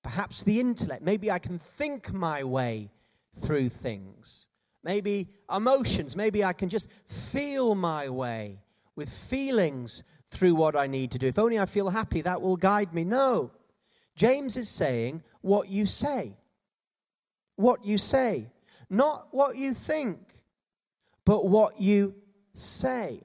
[0.03, 1.03] Perhaps the intellect.
[1.03, 2.91] Maybe I can think my way
[3.39, 4.47] through things.
[4.83, 6.17] Maybe emotions.
[6.17, 8.63] Maybe I can just feel my way
[8.95, 11.27] with feelings through what I need to do.
[11.27, 13.05] If only I feel happy, that will guide me.
[13.05, 13.51] No.
[14.15, 16.39] James is saying what you say.
[17.57, 18.49] What you say.
[18.89, 20.36] Not what you think,
[21.27, 22.15] but what you
[22.55, 23.21] say.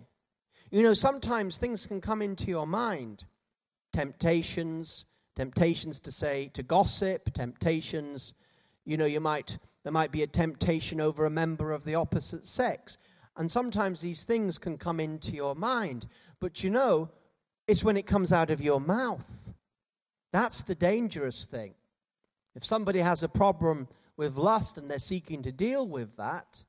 [0.72, 3.24] You know, sometimes things can come into your mind
[3.94, 5.04] temptations,
[5.36, 8.34] temptations to say, to gossip, temptations.
[8.86, 12.46] You know, you might, there might be a temptation over a member of the opposite
[12.46, 12.98] sex.
[13.36, 16.08] And sometimes these things can come into your mind.
[16.40, 17.12] But you know,
[17.68, 19.54] it's when it comes out of your mouth.
[20.32, 21.74] That's the dangerous thing.
[22.56, 26.64] If somebody has a problem with lust and they're seeking to deal with that,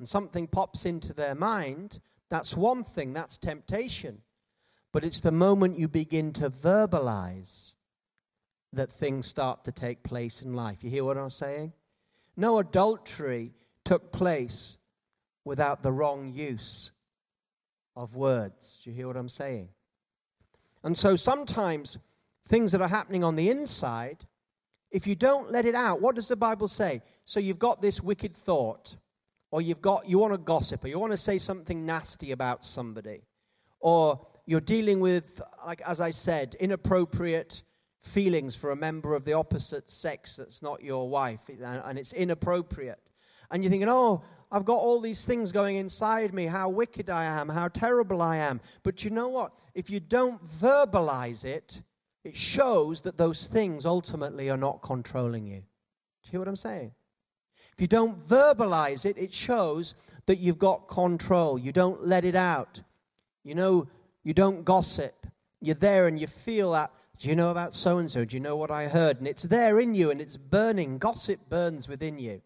[0.00, 4.22] and something pops into their mind, that's one thing, that's temptation.
[4.92, 7.74] But it's the moment you begin to verbalize
[8.72, 10.82] that things start to take place in life.
[10.82, 11.74] You hear what I'm saying?
[12.34, 13.52] No adultery
[13.84, 14.78] took place
[15.44, 16.92] without the wrong use
[17.94, 18.80] of words.
[18.82, 19.68] Do you hear what I'm saying?
[20.82, 21.98] And so sometimes
[22.48, 24.24] things that are happening on the inside,
[24.90, 27.02] if you don't let it out, what does the Bible say?
[27.26, 28.96] So you've got this wicked thought,
[29.50, 32.64] or you've got you want to gossip, or you want to say something nasty about
[32.64, 33.22] somebody,
[33.80, 37.62] or you're dealing with, like as I said, inappropriate
[38.02, 43.00] feelings for a member of the opposite sex that's not your wife, and it's inappropriate.
[43.50, 47.24] And you're thinking, oh, I've got all these things going inside me, how wicked I
[47.24, 48.60] am, how terrible I am.
[48.82, 49.52] But you know what?
[49.74, 51.82] If you don't verbalize it,
[52.24, 55.60] it shows that those things ultimately are not controlling you.
[55.60, 56.92] Do you hear what I'm saying?
[57.80, 59.94] If you don't verbalize it, it shows
[60.26, 61.58] that you've got control.
[61.58, 62.82] You don't let it out.
[63.42, 63.88] You know,
[64.22, 65.26] you don't gossip.
[65.62, 66.92] You're there and you feel that.
[67.18, 68.26] Do you know about so and so?
[68.26, 69.16] Do you know what I heard?
[69.16, 70.98] And it's there in you and it's burning.
[70.98, 72.42] Gossip burns within you.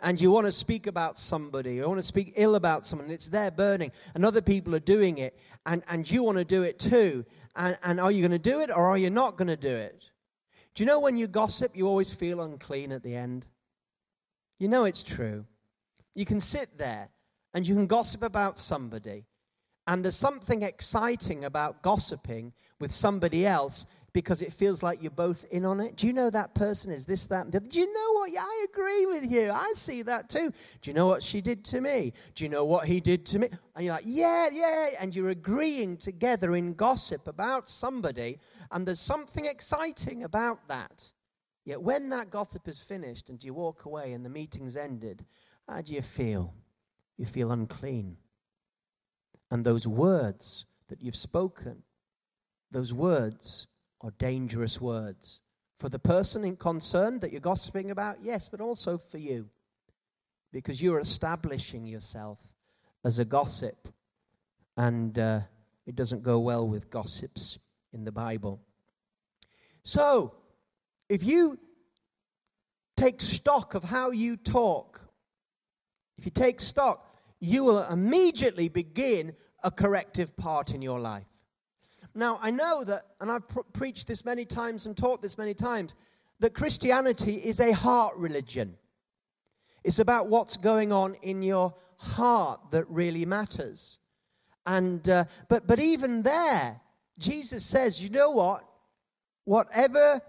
[0.00, 3.28] And you want to speak about somebody, you want to speak ill about someone, it's
[3.28, 6.78] there burning, and other people are doing it, and, and you want to do it
[6.78, 7.26] too.
[7.54, 9.76] And, and are you going to do it or are you not going to do
[9.76, 10.10] it?
[10.74, 13.46] Do you know when you gossip, you always feel unclean at the end?
[14.58, 15.44] You know it's true.
[16.14, 17.10] You can sit there
[17.52, 19.26] and you can gossip about somebody,
[19.86, 25.44] and there's something exciting about gossiping with somebody else because it feels like you're both
[25.50, 25.94] in on it.
[25.94, 27.50] Do you know that person is this, that?
[27.50, 28.32] Do you know what?
[28.32, 29.50] Yeah, I agree with you.
[29.50, 30.54] I see that too.
[30.80, 32.14] Do you know what she did to me?
[32.34, 33.48] Do you know what he did to me?
[33.74, 34.88] And you're like, yeah, yeah.
[34.98, 38.38] And you're agreeing together in gossip about somebody,
[38.70, 41.12] and there's something exciting about that.
[41.66, 45.26] Yet when that gossip is finished and you walk away and the meeting's ended,
[45.68, 46.54] how do you feel?
[47.18, 48.18] You feel unclean.
[49.50, 51.82] And those words that you've spoken,
[52.70, 53.66] those words
[54.00, 55.40] are dangerous words.
[55.76, 59.50] For the person in concern that you're gossiping about, yes, but also for you.
[60.52, 62.52] Because you're establishing yourself
[63.04, 63.88] as a gossip.
[64.76, 65.40] And uh,
[65.84, 67.58] it doesn't go well with gossips
[67.92, 68.60] in the Bible.
[69.82, 70.34] So,
[71.08, 71.58] if you
[72.96, 75.00] take stock of how you talk,
[76.18, 81.26] if you take stock, you will immediately begin a corrective part in your life.
[82.14, 85.52] Now, I know that, and I've pr- preached this many times and taught this many
[85.52, 85.94] times,
[86.40, 88.76] that Christianity is a heart religion.
[89.84, 93.98] It's about what's going on in your heart that really matters.
[94.64, 96.80] And, uh, but, but even there,
[97.18, 98.64] Jesus says, you know what?
[99.44, 100.20] Whatever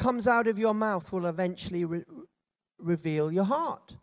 [0.00, 2.04] comes out of your mouth will eventually re-
[2.78, 3.96] reveal your heart.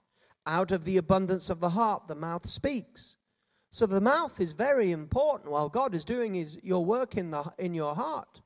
[0.45, 3.15] Out of the abundance of the heart, the mouth speaks.
[3.71, 7.51] So the mouth is very important while God is doing his, your work in, the,
[7.57, 8.41] in your heart.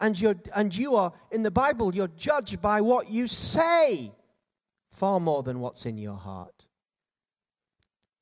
[0.00, 4.12] And, you're, and you are, in the Bible, you're judged by what you say
[4.88, 6.66] far more than what's in your heart.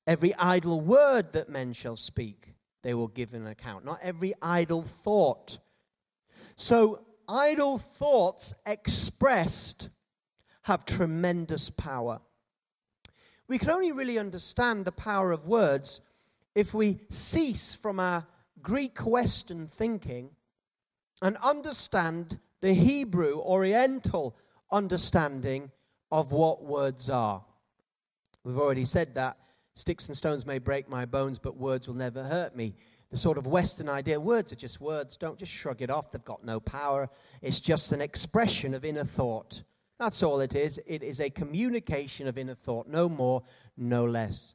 [0.06, 3.84] Every idle word that men shall speak, they will give an account.
[3.84, 5.58] Not every idle thought.
[6.54, 9.88] So, idle thoughts expressed
[10.62, 12.20] have tremendous power.
[13.48, 16.00] We can only really understand the power of words
[16.54, 18.26] if we cease from our
[18.60, 20.30] Greek Western thinking
[21.22, 24.36] and understand the Hebrew Oriental
[24.72, 25.70] understanding
[26.10, 27.44] of what words are.
[28.42, 29.36] We've already said that
[29.74, 32.74] sticks and stones may break my bones, but words will never hurt me.
[33.10, 35.16] The sort of Western idea words are just words.
[35.16, 36.10] Don't just shrug it off.
[36.10, 37.08] They've got no power.
[37.40, 39.62] It's just an expression of inner thought.
[39.98, 40.80] That's all it is.
[40.86, 43.42] It is a communication of inner thought, no more,
[43.76, 44.54] no less.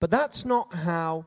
[0.00, 1.26] But that's not how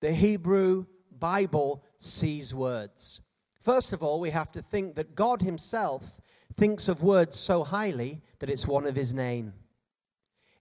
[0.00, 3.20] the Hebrew Bible sees words.
[3.60, 6.20] First of all, we have to think that God Himself
[6.54, 9.52] thinks of words so highly that it's one of His name.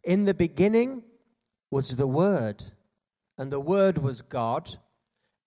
[0.03, 1.03] In the beginning
[1.71, 2.65] was the Word,
[3.37, 4.77] and the Word was God,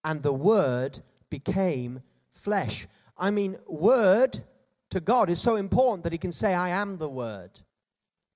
[0.09, 2.89] and the Word became flesh.
[3.19, 4.43] I mean, Word
[4.89, 7.51] to God is so important that he can say, I am the Word.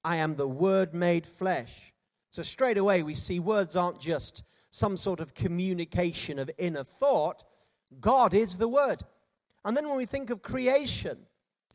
[0.05, 1.95] I am the Word made flesh.
[2.31, 7.43] So straight away, we see words aren't just some sort of communication of inner thought.
[7.99, 9.01] God is the Word.
[9.65, 11.21] And then when we think of creation,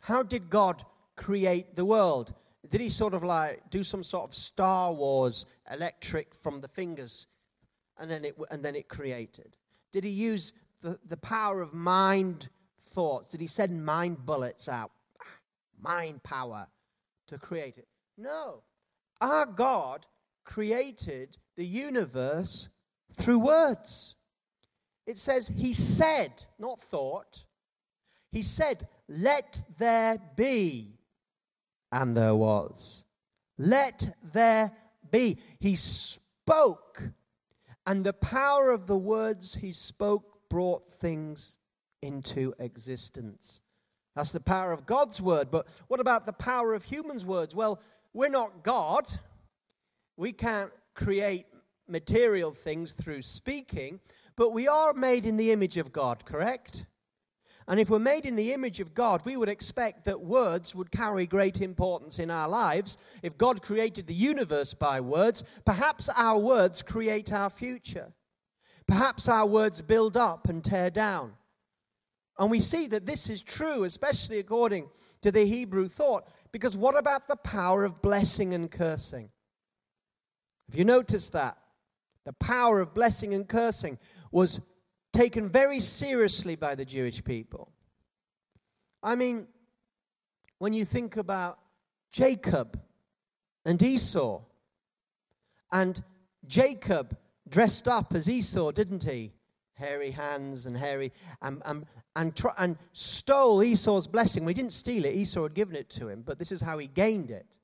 [0.01, 2.36] how did God create the world?
[2.69, 7.25] Did he sort of like do some sort of Star Wars electric from the fingers
[7.97, 9.57] and then it, and then it created?
[9.91, 12.50] Did he use the, the power of mind
[12.93, 13.32] thoughts?
[13.32, 14.91] Did he send mind bullets out?
[15.82, 16.67] Mind power
[17.28, 17.88] to create it?
[18.17, 18.63] No.
[19.21, 20.06] Our God
[20.43, 22.69] created the universe
[23.13, 24.15] through words.
[25.06, 27.45] It says he said, not thought.
[28.32, 31.00] He said, Let there be.
[31.91, 33.06] And there was.
[33.58, 34.71] Let there
[35.10, 35.38] be.
[35.60, 37.12] He spoke.
[37.88, 41.58] And the power of the words he spoke brought things
[42.02, 43.62] into existence.
[44.13, 45.50] That's the power of God's word.
[45.50, 47.56] But what about the power of humans' words?
[47.56, 47.80] Well,
[48.13, 49.08] we're not God.
[50.17, 51.45] We can't create
[51.88, 54.02] material things through speaking,
[54.36, 56.86] but we are made in the image of God, correct?
[57.67, 60.89] And if we're made in the image of God, we would expect that words would
[60.89, 62.97] carry great importance in our lives.
[63.21, 68.13] If God created the universe by words, perhaps our words create our future.
[68.88, 71.34] Perhaps our words build up and tear down.
[72.39, 74.89] And we see that this is true, especially according
[75.21, 79.30] to the Hebrew thought, because what about the power of blessing and cursing?
[80.69, 81.58] Have you noticed that?
[82.23, 83.97] The power of blessing and cursing
[84.32, 84.62] was
[85.17, 87.71] taken very seriously by the Jewish people.
[89.01, 89.47] I mean,
[90.59, 91.57] when you think about
[92.11, 92.80] Jacob
[93.65, 94.41] and Esau,
[95.72, 96.03] and
[96.45, 97.18] Jacob
[97.49, 99.34] dressed up as Esau, didn't he?
[99.74, 101.11] hairy hands and hairy,
[101.41, 104.43] um, um, and, and, and, tr- and stole Esau's blessing.
[104.43, 106.88] We didn't steal it, Esau had given it to him, but this is how he
[106.88, 107.59] gained it.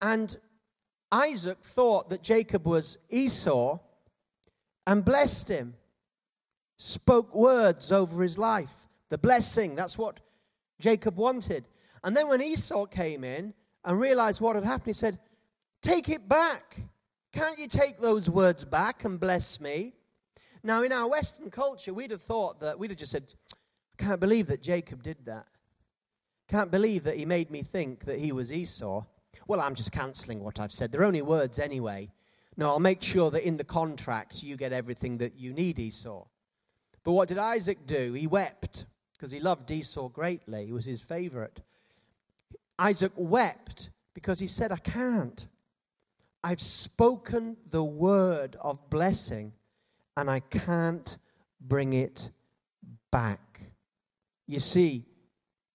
[0.00, 0.36] And
[1.12, 3.78] Isaac thought that Jacob was Esau
[4.88, 5.74] and blessed him,
[6.76, 8.88] spoke words over his life.
[9.10, 10.20] The blessing, that's what
[10.80, 11.68] Jacob wanted.
[12.02, 13.54] And then when Esau came in
[13.84, 15.18] and realized what had happened, he said,
[15.82, 16.80] Take it back.
[17.32, 19.92] Can't you take those words back and bless me?
[20.62, 24.20] Now, in our Western culture, we'd have thought that, we'd have just said, I can't
[24.20, 25.46] believe that Jacob did that.
[26.48, 29.04] can't believe that he made me think that he was Esau.
[29.46, 30.90] Well, I'm just cancelling what I've said.
[30.90, 32.10] They're only words anyway.
[32.56, 36.24] No, I'll make sure that in the contract you get everything that you need, Esau.
[37.04, 38.14] But what did Isaac do?
[38.14, 40.66] He wept because he loved Esau greatly.
[40.66, 41.60] He was his favorite.
[42.78, 45.46] Isaac wept because he said, I can't.
[46.42, 49.52] I've spoken the word of blessing
[50.16, 51.16] and I can't
[51.60, 52.30] bring it
[53.10, 53.60] back.
[54.46, 55.06] You see,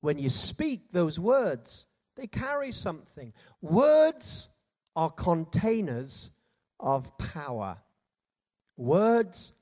[0.01, 3.33] when you speak those words, they carry something.
[3.61, 4.49] Words
[4.95, 6.31] are containers
[6.79, 7.77] of power.
[8.77, 9.53] Words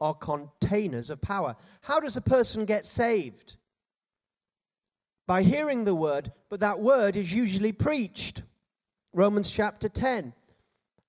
[0.00, 1.56] are containers of power.
[1.82, 3.56] How does a person get saved?
[5.26, 8.42] By hearing the word, but that word is usually preached.
[9.12, 10.34] Romans chapter 10.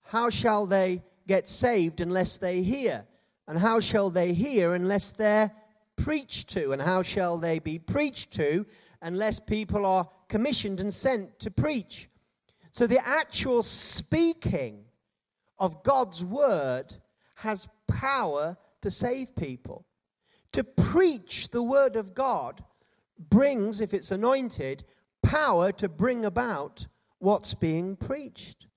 [0.04, 3.06] How shall they get saved unless they hear?
[3.48, 5.52] And how shall they hear unless they're
[5.96, 6.72] preached to?
[6.72, 8.66] And how shall they be preached to
[9.02, 12.10] unless people are commissioned and sent to preach?
[12.72, 14.86] So the actual speaking
[15.58, 16.96] of God's word
[17.36, 19.84] has power to save people.
[20.52, 22.64] To preach the word of God
[23.18, 24.84] brings, if it's anointed,
[25.24, 26.86] power to bring about
[27.18, 28.68] what's being preached.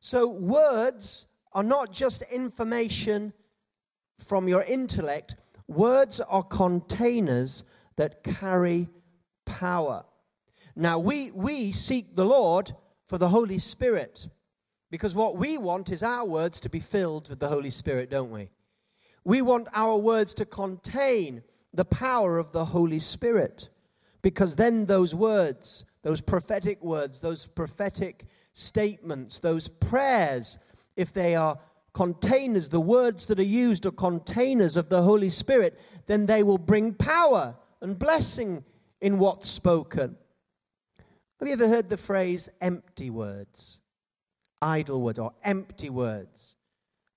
[0.00, 3.32] So, words are not just information
[4.18, 5.36] from your intellect,
[5.66, 7.64] words are containers
[7.96, 8.90] that carry
[9.46, 10.04] power.
[10.76, 14.28] Now, we, we seek the Lord for the Holy Spirit
[14.90, 18.30] because what we want is our words to be filled with the Holy Spirit, don't
[18.30, 18.50] we?
[19.26, 21.42] We want our words to contain
[21.74, 23.70] the power of the Holy Spirit
[24.22, 30.58] because then those words, those prophetic words, those prophetic statements, those prayers,
[30.94, 31.58] if they are
[31.92, 36.56] containers, the words that are used are containers of the Holy Spirit, then they will
[36.56, 38.64] bring power and blessing
[39.00, 40.14] in what's spoken.
[41.40, 43.80] Have you ever heard the phrase empty words?
[44.62, 46.55] Idle words or empty words.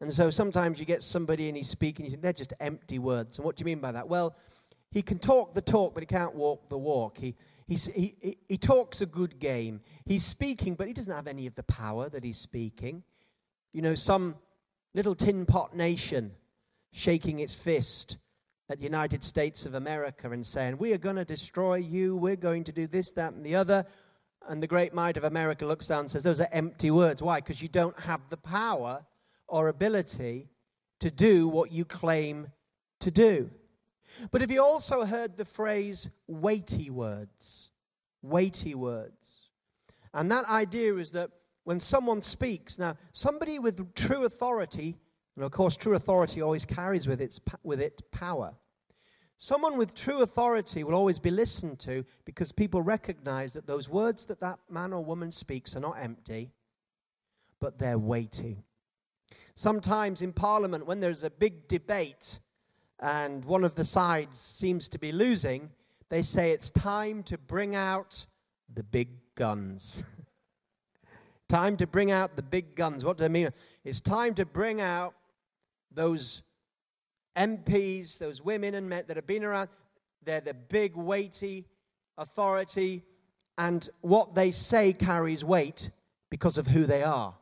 [0.02, 3.38] And so sometimes you get somebody and he's speaking, they're just empty words.
[3.38, 4.08] And what do you mean by that?
[4.08, 4.36] Well,
[4.92, 7.18] he can talk the talk, but he can't walk the walk.
[7.18, 7.36] He,
[7.68, 9.82] he, he, he talks a good game.
[10.06, 13.04] He's speaking, but he doesn't have any of the power that he's speaking.
[13.74, 14.36] You know, some
[14.94, 16.32] little tin pot nation
[16.92, 18.18] shaking its fist
[18.70, 22.36] at the United States of America and saying, We are going to destroy you, we're
[22.36, 23.86] going to do this, that, and the other.
[24.48, 27.22] And the great might of America looks down and says, Those are empty words.
[27.22, 27.40] Why?
[27.40, 29.06] Because you don't have the power
[29.50, 30.50] or ability
[31.00, 32.48] to do what you claim
[33.00, 33.50] to do.
[34.32, 37.70] But have you also heard the phrase weighty words?
[38.22, 39.50] Weighty words.
[40.14, 41.30] And that idea is that
[41.64, 44.98] when someone speaks, now, somebody with true authority,
[45.36, 48.56] and of course, true authority always carries with, its, with it power.
[49.38, 54.26] Someone with true authority will always be listened to because people recognize that those words
[54.26, 56.52] that that man or woman speaks are not empty,
[57.62, 58.66] but they're weighty.
[59.60, 62.40] Sometimes in Parliament, when there's a big debate
[62.98, 65.72] and one of the sides seems to be losing,
[66.08, 68.26] they say it's time to bring out
[68.74, 70.02] the big guns.
[71.50, 73.04] Time to bring out the big guns.
[73.04, 73.50] What do I mean?
[73.84, 75.14] It's time to bring out
[75.92, 76.42] those
[77.36, 79.68] MPs, those women and men that have been around.
[80.24, 81.68] They're the big, weighty
[82.18, 83.04] authority,
[83.58, 85.92] and what they say carries weight
[86.30, 87.34] because of who they are,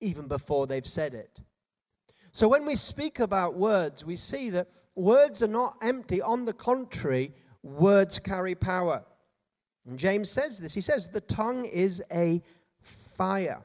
[0.00, 1.38] even before they've said it.
[2.32, 6.22] So when we speak about words, we see that words are not empty.
[6.22, 9.04] On the contrary, words carry power.
[9.86, 10.72] And James says this.
[10.72, 12.42] He says, The tongue is a
[12.80, 13.62] fire.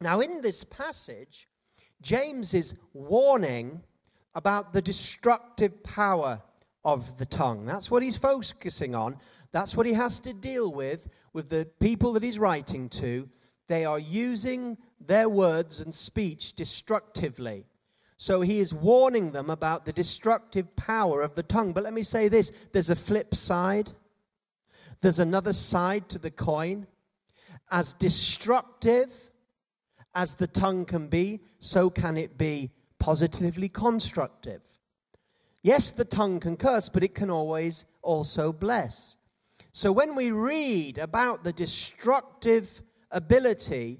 [0.00, 1.48] Now, in this passage,
[2.00, 3.82] James is warning
[4.34, 6.40] about the destructive power
[6.84, 7.66] of the tongue.
[7.66, 9.16] That's what he's focusing on.
[9.50, 13.28] That's what he has to deal with with the people that he's writing to.
[13.68, 17.66] They are using their words and speech destructively.
[18.22, 21.72] So he is warning them about the destructive power of the tongue.
[21.72, 23.90] But let me say this there's a flip side,
[25.00, 26.86] there's another side to the coin.
[27.68, 29.32] As destructive
[30.14, 32.70] as the tongue can be, so can it be
[33.00, 34.62] positively constructive.
[35.60, 39.16] Yes, the tongue can curse, but it can always also bless.
[39.72, 43.98] So when we read about the destructive ability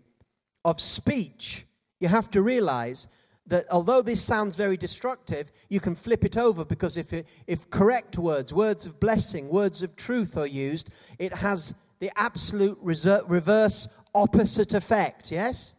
[0.65, 1.67] of speech,
[1.99, 3.09] you have to realize
[3.47, 7.69] that although this sounds very destructive, you can flip it over because if, it, if
[7.71, 13.89] correct words, words of blessing, words of truth are used, it has the absolute reverse
[14.15, 15.75] opposite effect, yes?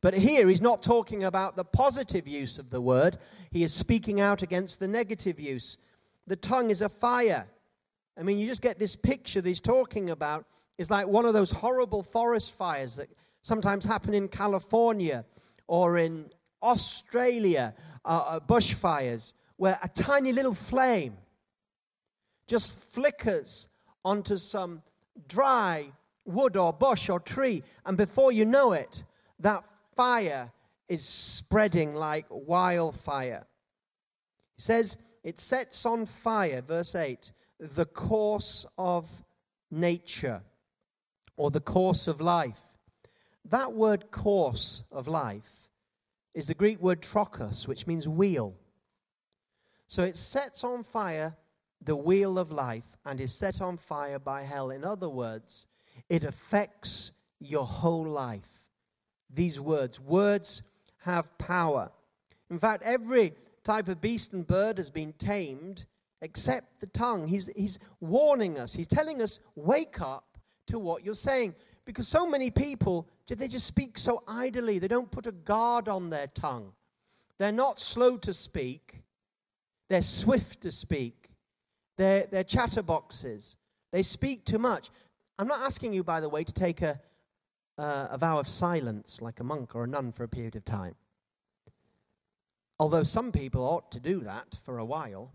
[0.00, 3.16] But here he's not talking about the positive use of the word,
[3.50, 5.78] he is speaking out against the negative use.
[6.26, 7.46] The tongue is a fire.
[8.18, 10.46] I mean, you just get this picture that he's talking about
[10.78, 13.08] is like one of those horrible forest fires that
[13.42, 15.24] sometimes happen in California
[15.66, 16.30] or in
[16.64, 21.16] Australia, uh, uh, bushfires, where a tiny little flame
[22.46, 23.68] just flickers
[24.04, 24.82] onto some
[25.28, 25.92] dry
[26.24, 29.04] wood or bush or tree, and before you know it,
[29.38, 29.62] that
[29.94, 30.50] fire
[30.88, 33.46] is spreading like wildfire.
[34.56, 39.22] He says it sets on fire, verse 8, the course of
[39.70, 40.42] nature
[41.36, 42.76] or the course of life.
[43.44, 45.63] That word course of life
[46.34, 48.56] is the Greek word trochos, which means wheel.
[49.86, 51.36] So it sets on fire
[51.80, 54.70] the wheel of life and is set on fire by hell.
[54.70, 55.66] In other words,
[56.08, 58.68] it affects your whole life.
[59.30, 60.62] These words, words
[61.02, 61.90] have power.
[62.50, 65.84] In fact, every type of beast and bird has been tamed
[66.22, 67.28] except the tongue.
[67.28, 71.54] He's, he's warning us, he's telling us, wake up to what you're saying.
[71.84, 74.78] Because so many people, they just speak so idly.
[74.78, 76.72] They don't put a guard on their tongue.
[77.38, 79.02] They're not slow to speak,
[79.88, 81.30] they're swift to speak.
[81.96, 83.54] They're, they're chatterboxes.
[83.92, 84.90] They speak too much.
[85.38, 87.00] I'm not asking you, by the way, to take a,
[87.78, 90.64] uh, a vow of silence like a monk or a nun for a period of
[90.64, 90.96] time.
[92.78, 95.32] Although some people ought to do that for a while.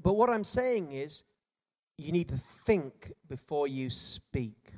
[0.00, 1.22] But what I'm saying is,
[1.98, 4.72] you need to think before you speak.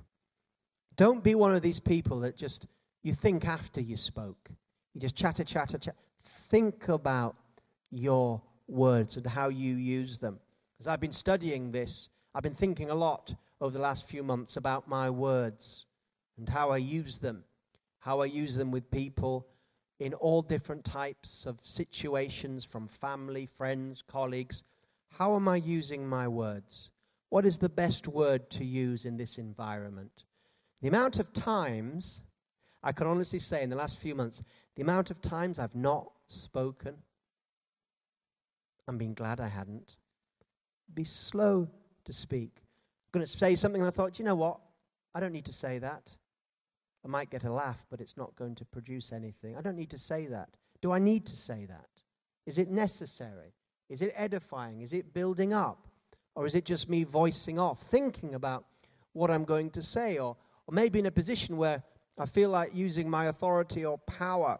[0.96, 2.66] Don't be one of these people that just
[3.02, 4.50] you think after you spoke.
[4.92, 5.98] You just chatter, chatter, chatter.
[6.24, 7.36] Think about
[7.90, 10.38] your words and how you use them.
[10.80, 14.56] As I've been studying this, I've been thinking a lot over the last few months
[14.56, 15.86] about my words
[16.36, 17.44] and how I use them,
[18.00, 19.46] how I use them with people
[20.00, 24.62] in all different types of situations from family, friends, colleagues.
[25.18, 26.90] How am I using my words?
[27.34, 30.22] What is the best word to use in this environment?
[30.80, 32.22] The amount of times,
[32.80, 34.44] I can honestly say in the last few months,
[34.76, 36.94] the amount of times I've not spoken,
[38.86, 39.96] I'm being glad I hadn't.
[40.94, 41.66] Be slow
[42.04, 42.52] to speak.
[42.58, 44.60] I'm going to say something, and I thought, you know what?
[45.12, 46.14] I don't need to say that.
[47.04, 49.56] I might get a laugh, but it's not going to produce anything.
[49.56, 50.50] I don't need to say that.
[50.80, 51.88] Do I need to say that?
[52.46, 53.54] Is it necessary?
[53.88, 54.82] Is it edifying?
[54.82, 55.88] Is it building up?
[56.34, 58.64] Or is it just me voicing off, thinking about
[59.12, 60.18] what I'm going to say?
[60.18, 61.82] Or, or maybe in a position where
[62.18, 64.58] I feel like using my authority or power.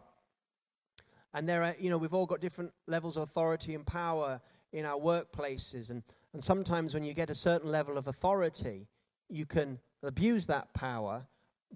[1.33, 4.85] And there are, you know, we've all got different levels of authority and power in
[4.85, 5.89] our workplaces.
[5.89, 6.03] And,
[6.33, 8.87] and sometimes when you get a certain level of authority,
[9.29, 11.27] you can abuse that power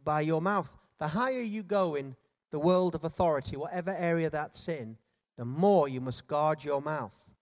[0.04, 0.78] by your mouth.
[0.98, 2.16] The higher you go in
[2.52, 4.98] the world of authority, whatever area that's in,
[5.38, 7.34] the more you must guard your mouth.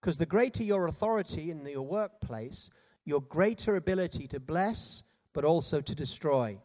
[0.00, 2.70] Because the greater your authority in your workplace,
[3.04, 6.58] your greater ability to bless, but also to destroy.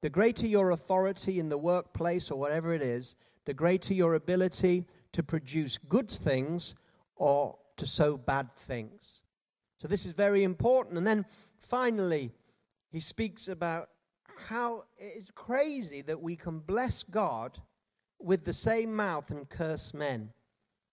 [0.00, 4.86] The greater your authority in the workplace or whatever it is, the greater your ability
[5.12, 6.74] to produce good things
[7.14, 9.22] or to sow bad things.
[9.78, 10.98] So, this is very important.
[10.98, 11.26] And then
[11.58, 12.32] finally,
[12.90, 13.90] he speaks about
[14.48, 17.58] how it is crazy that we can bless God
[18.18, 20.32] with the same mouth and curse men,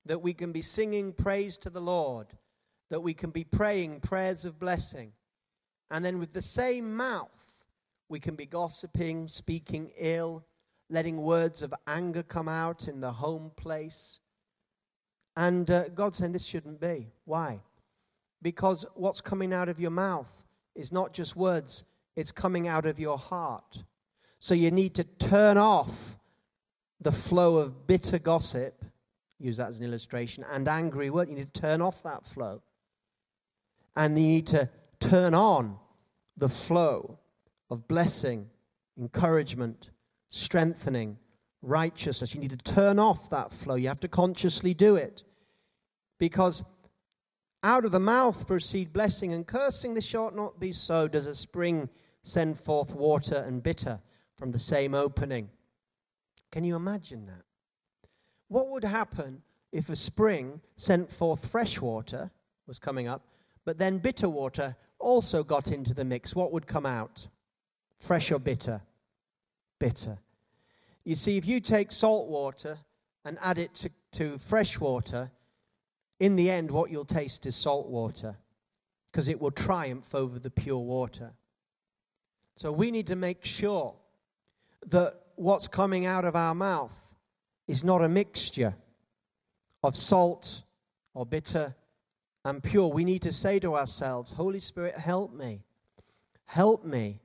[0.05, 2.27] that we can be singing praise to the Lord,
[2.89, 5.13] that we can be praying prayers of blessing,
[5.89, 7.65] and then with the same mouth,
[8.09, 10.43] we can be gossiping, speaking ill,
[10.89, 14.19] letting words of anger come out in the home place.
[15.35, 17.11] And uh, God saying this shouldn't be.
[17.25, 17.61] Why?
[18.41, 20.45] Because what's coming out of your mouth
[20.75, 21.83] is not just words,
[22.15, 23.83] it's coming out of your heart.
[24.39, 26.17] So you need to turn off
[26.99, 28.83] the flow of bitter gossip,
[29.43, 31.29] use that as an illustration, and angry word.
[31.29, 32.61] You need to turn off that flow.
[33.95, 34.69] And you need to
[34.99, 35.77] turn on
[36.37, 37.19] the flow
[37.69, 38.49] of blessing,
[38.97, 39.91] encouragement,
[40.29, 41.17] strengthening,
[41.61, 42.33] righteousness.
[42.33, 43.75] You need to turn off that flow.
[43.75, 45.23] You have to consciously do it.
[46.19, 46.63] Because
[47.63, 49.93] out of the mouth proceed blessing and cursing.
[49.93, 51.07] This shall not be so.
[51.07, 51.89] Does a spring
[52.21, 53.99] send forth water and bitter
[54.35, 55.49] from the same opening.
[56.51, 57.43] Can you imagine that?
[58.53, 59.41] What would happen
[59.71, 62.29] if a spring sent forth fresh water,
[62.67, 63.23] was coming up,
[63.65, 66.35] but then bitter water also got into the mix?
[66.35, 67.29] What would come out?
[67.97, 68.81] Fresh or bitter?
[69.79, 70.19] Bitter.
[71.03, 72.77] You see, if you take salt water
[73.25, 75.31] and add it to, to fresh water,
[76.19, 78.35] in the end, what you'll taste is salt water
[79.07, 81.31] because it will triumph over the pure water.
[82.55, 83.95] So we need to make sure
[84.85, 87.12] that what's coming out of our mouth
[87.67, 88.75] is not a mixture
[89.83, 90.63] of salt
[91.13, 91.75] or bitter
[92.45, 95.61] and pure, we need to say to ourselves, Holy Spirit, help me.
[96.45, 97.21] Help me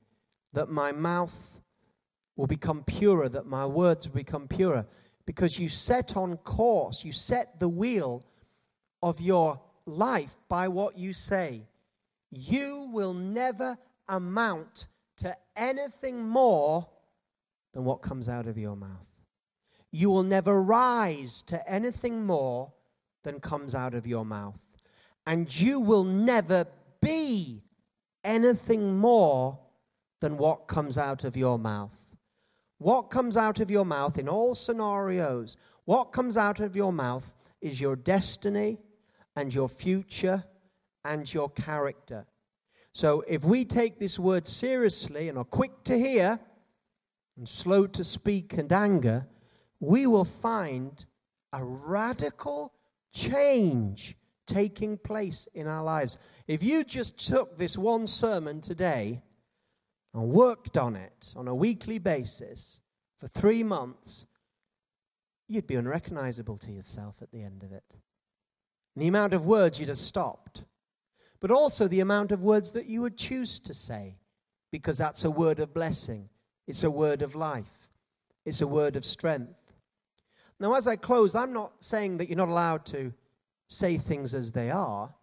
[0.52, 1.60] that my mouth
[2.36, 4.86] will become purer, that my words will become purer.
[5.26, 8.24] Because you set on course, you set the wheel
[9.02, 11.66] of your life by what you say.
[12.30, 13.76] You will never
[14.08, 14.86] amount
[15.16, 16.88] to anything more
[17.74, 19.07] than what comes out of your mouth.
[19.98, 22.72] You will never rise to anything more
[23.24, 24.76] than comes out of your mouth.
[25.26, 26.66] And you will never
[27.00, 27.64] be
[28.22, 29.58] anything more
[30.20, 32.14] than what comes out of your mouth.
[32.78, 37.34] What comes out of your mouth in all scenarios, what comes out of your mouth
[37.60, 38.78] is your destiny
[39.34, 40.44] and your future
[41.04, 42.24] and your character.
[42.92, 46.38] So if we take this word seriously and are quick to hear
[47.36, 49.26] and slow to speak and anger,
[49.80, 51.06] we will find
[51.52, 52.72] a radical
[53.12, 54.16] change
[54.46, 56.18] taking place in our lives.
[56.46, 59.22] If you just took this one sermon today
[60.14, 62.80] and worked on it on a weekly basis
[63.16, 64.26] for three months,
[65.48, 67.96] you'd be unrecognizable to yourself at the end of it.
[68.94, 70.64] And the amount of words you'd have stopped,
[71.40, 74.16] but also the amount of words that you would choose to say,
[74.72, 76.28] because that's a word of blessing,
[76.66, 77.88] it's a word of life,
[78.44, 79.67] it's a word of strength.
[80.60, 83.12] Now, as I close, I'm not saying that you're not allowed to
[83.68, 85.14] say things as they are.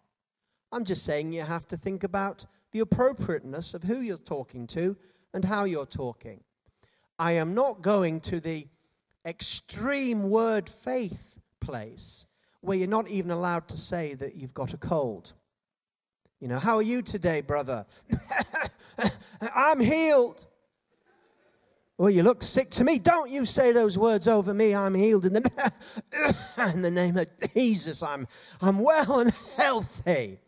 [0.71, 4.95] I'm just saying you have to think about the appropriateness of who you're talking to
[5.33, 6.41] and how you're talking.
[7.17, 8.67] I am not going to the
[9.25, 12.25] extreme word faith place
[12.61, 15.33] where you're not even allowed to say that you've got a cold.
[16.39, 17.85] You know, how are you today, brother?
[19.55, 20.45] I'm healed.
[21.97, 22.99] Well, you look sick to me.
[22.99, 24.75] Don't you say those words over me.
[24.75, 25.71] I'm healed in the,
[26.73, 28.03] in the name of Jesus.
[28.03, 28.27] I'm,
[28.61, 30.39] I'm well and healthy.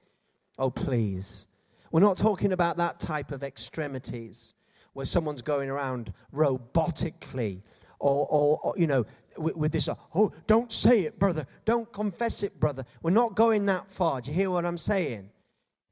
[0.60, 1.46] Oh, please.
[1.92, 4.56] We're not talking about that type of extremities
[4.92, 7.62] where someone's going around robotically
[8.00, 9.06] or, or, or you know,
[9.38, 11.46] with, with this, oh, don't say it, brother.
[11.64, 12.84] Don't confess it, brother.
[13.02, 14.20] We're not going that far.
[14.20, 15.30] Do you hear what I'm saying?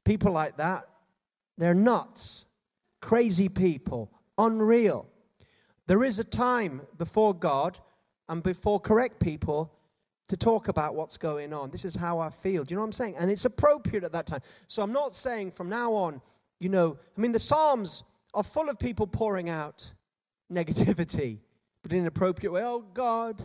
[0.04, 0.88] People like that,
[1.56, 2.44] they're nuts,
[3.00, 5.08] crazy people, unreal.
[5.86, 7.78] There is a time before God
[8.28, 9.72] and before correct people
[10.28, 11.70] to talk about what's going on.
[11.70, 12.64] This is how I feel.
[12.64, 13.14] Do you know what I'm saying?
[13.16, 14.40] And it's appropriate at that time.
[14.66, 16.20] So I'm not saying from now on,
[16.58, 18.02] you know, I mean, the Psalms
[18.34, 19.92] are full of people pouring out
[20.52, 21.38] negativity,
[21.82, 22.62] but in an appropriate way.
[22.64, 23.42] Oh, God,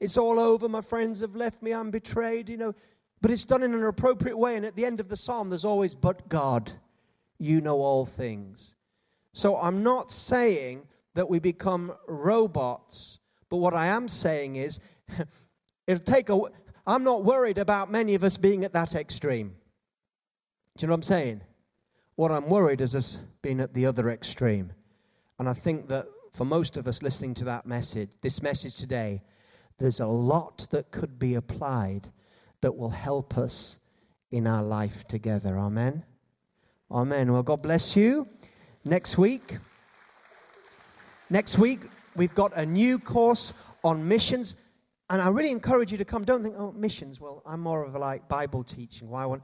[0.00, 0.68] it's all over.
[0.68, 1.72] My friends have left me.
[1.72, 2.74] I'm betrayed, you know.
[3.22, 4.56] But it's done in an appropriate way.
[4.56, 6.72] And at the end of the psalm, there's always, but God,
[7.38, 8.74] you know all things.
[9.32, 13.18] So I'm not saying that we become robots.
[13.48, 14.80] But what I am saying is,
[15.86, 16.40] it'll take a.
[16.86, 19.54] I'm not worried about many of us being at that extreme.
[20.76, 21.40] Do you know what I'm saying?
[22.16, 24.72] What I'm worried is us being at the other extreme.
[25.38, 29.22] And I think that for most of us listening to that message, this message today,
[29.78, 32.10] there's a lot that could be applied
[32.60, 33.78] that will help us
[34.30, 35.58] in our life together.
[35.58, 36.04] Amen.
[36.90, 37.32] Amen.
[37.32, 38.28] Well, God bless you.
[38.84, 39.58] Next week,
[41.32, 41.80] Next week,
[42.14, 44.54] we've got a new course on missions.
[45.08, 46.24] And I really encourage you to come.
[46.24, 47.22] Don't think, oh, missions.
[47.22, 49.08] Well, I'm more of a like Bible teaching.
[49.08, 49.42] Why want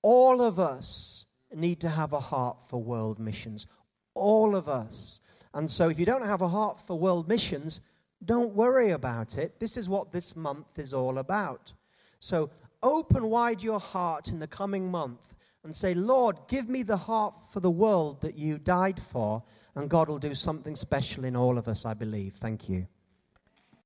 [0.00, 3.66] all of us need to have a heart for world missions.
[4.14, 5.18] All of us.
[5.52, 7.80] And so if you don't have a heart for world missions,
[8.24, 9.58] don't worry about it.
[9.58, 11.72] This is what this month is all about.
[12.20, 12.50] So
[12.80, 17.34] open wide your heart in the coming month and say, Lord, give me the heart
[17.52, 19.42] for the world that you died for
[19.74, 22.34] and God will do something special in all of us, I believe.
[22.34, 22.86] Thank you.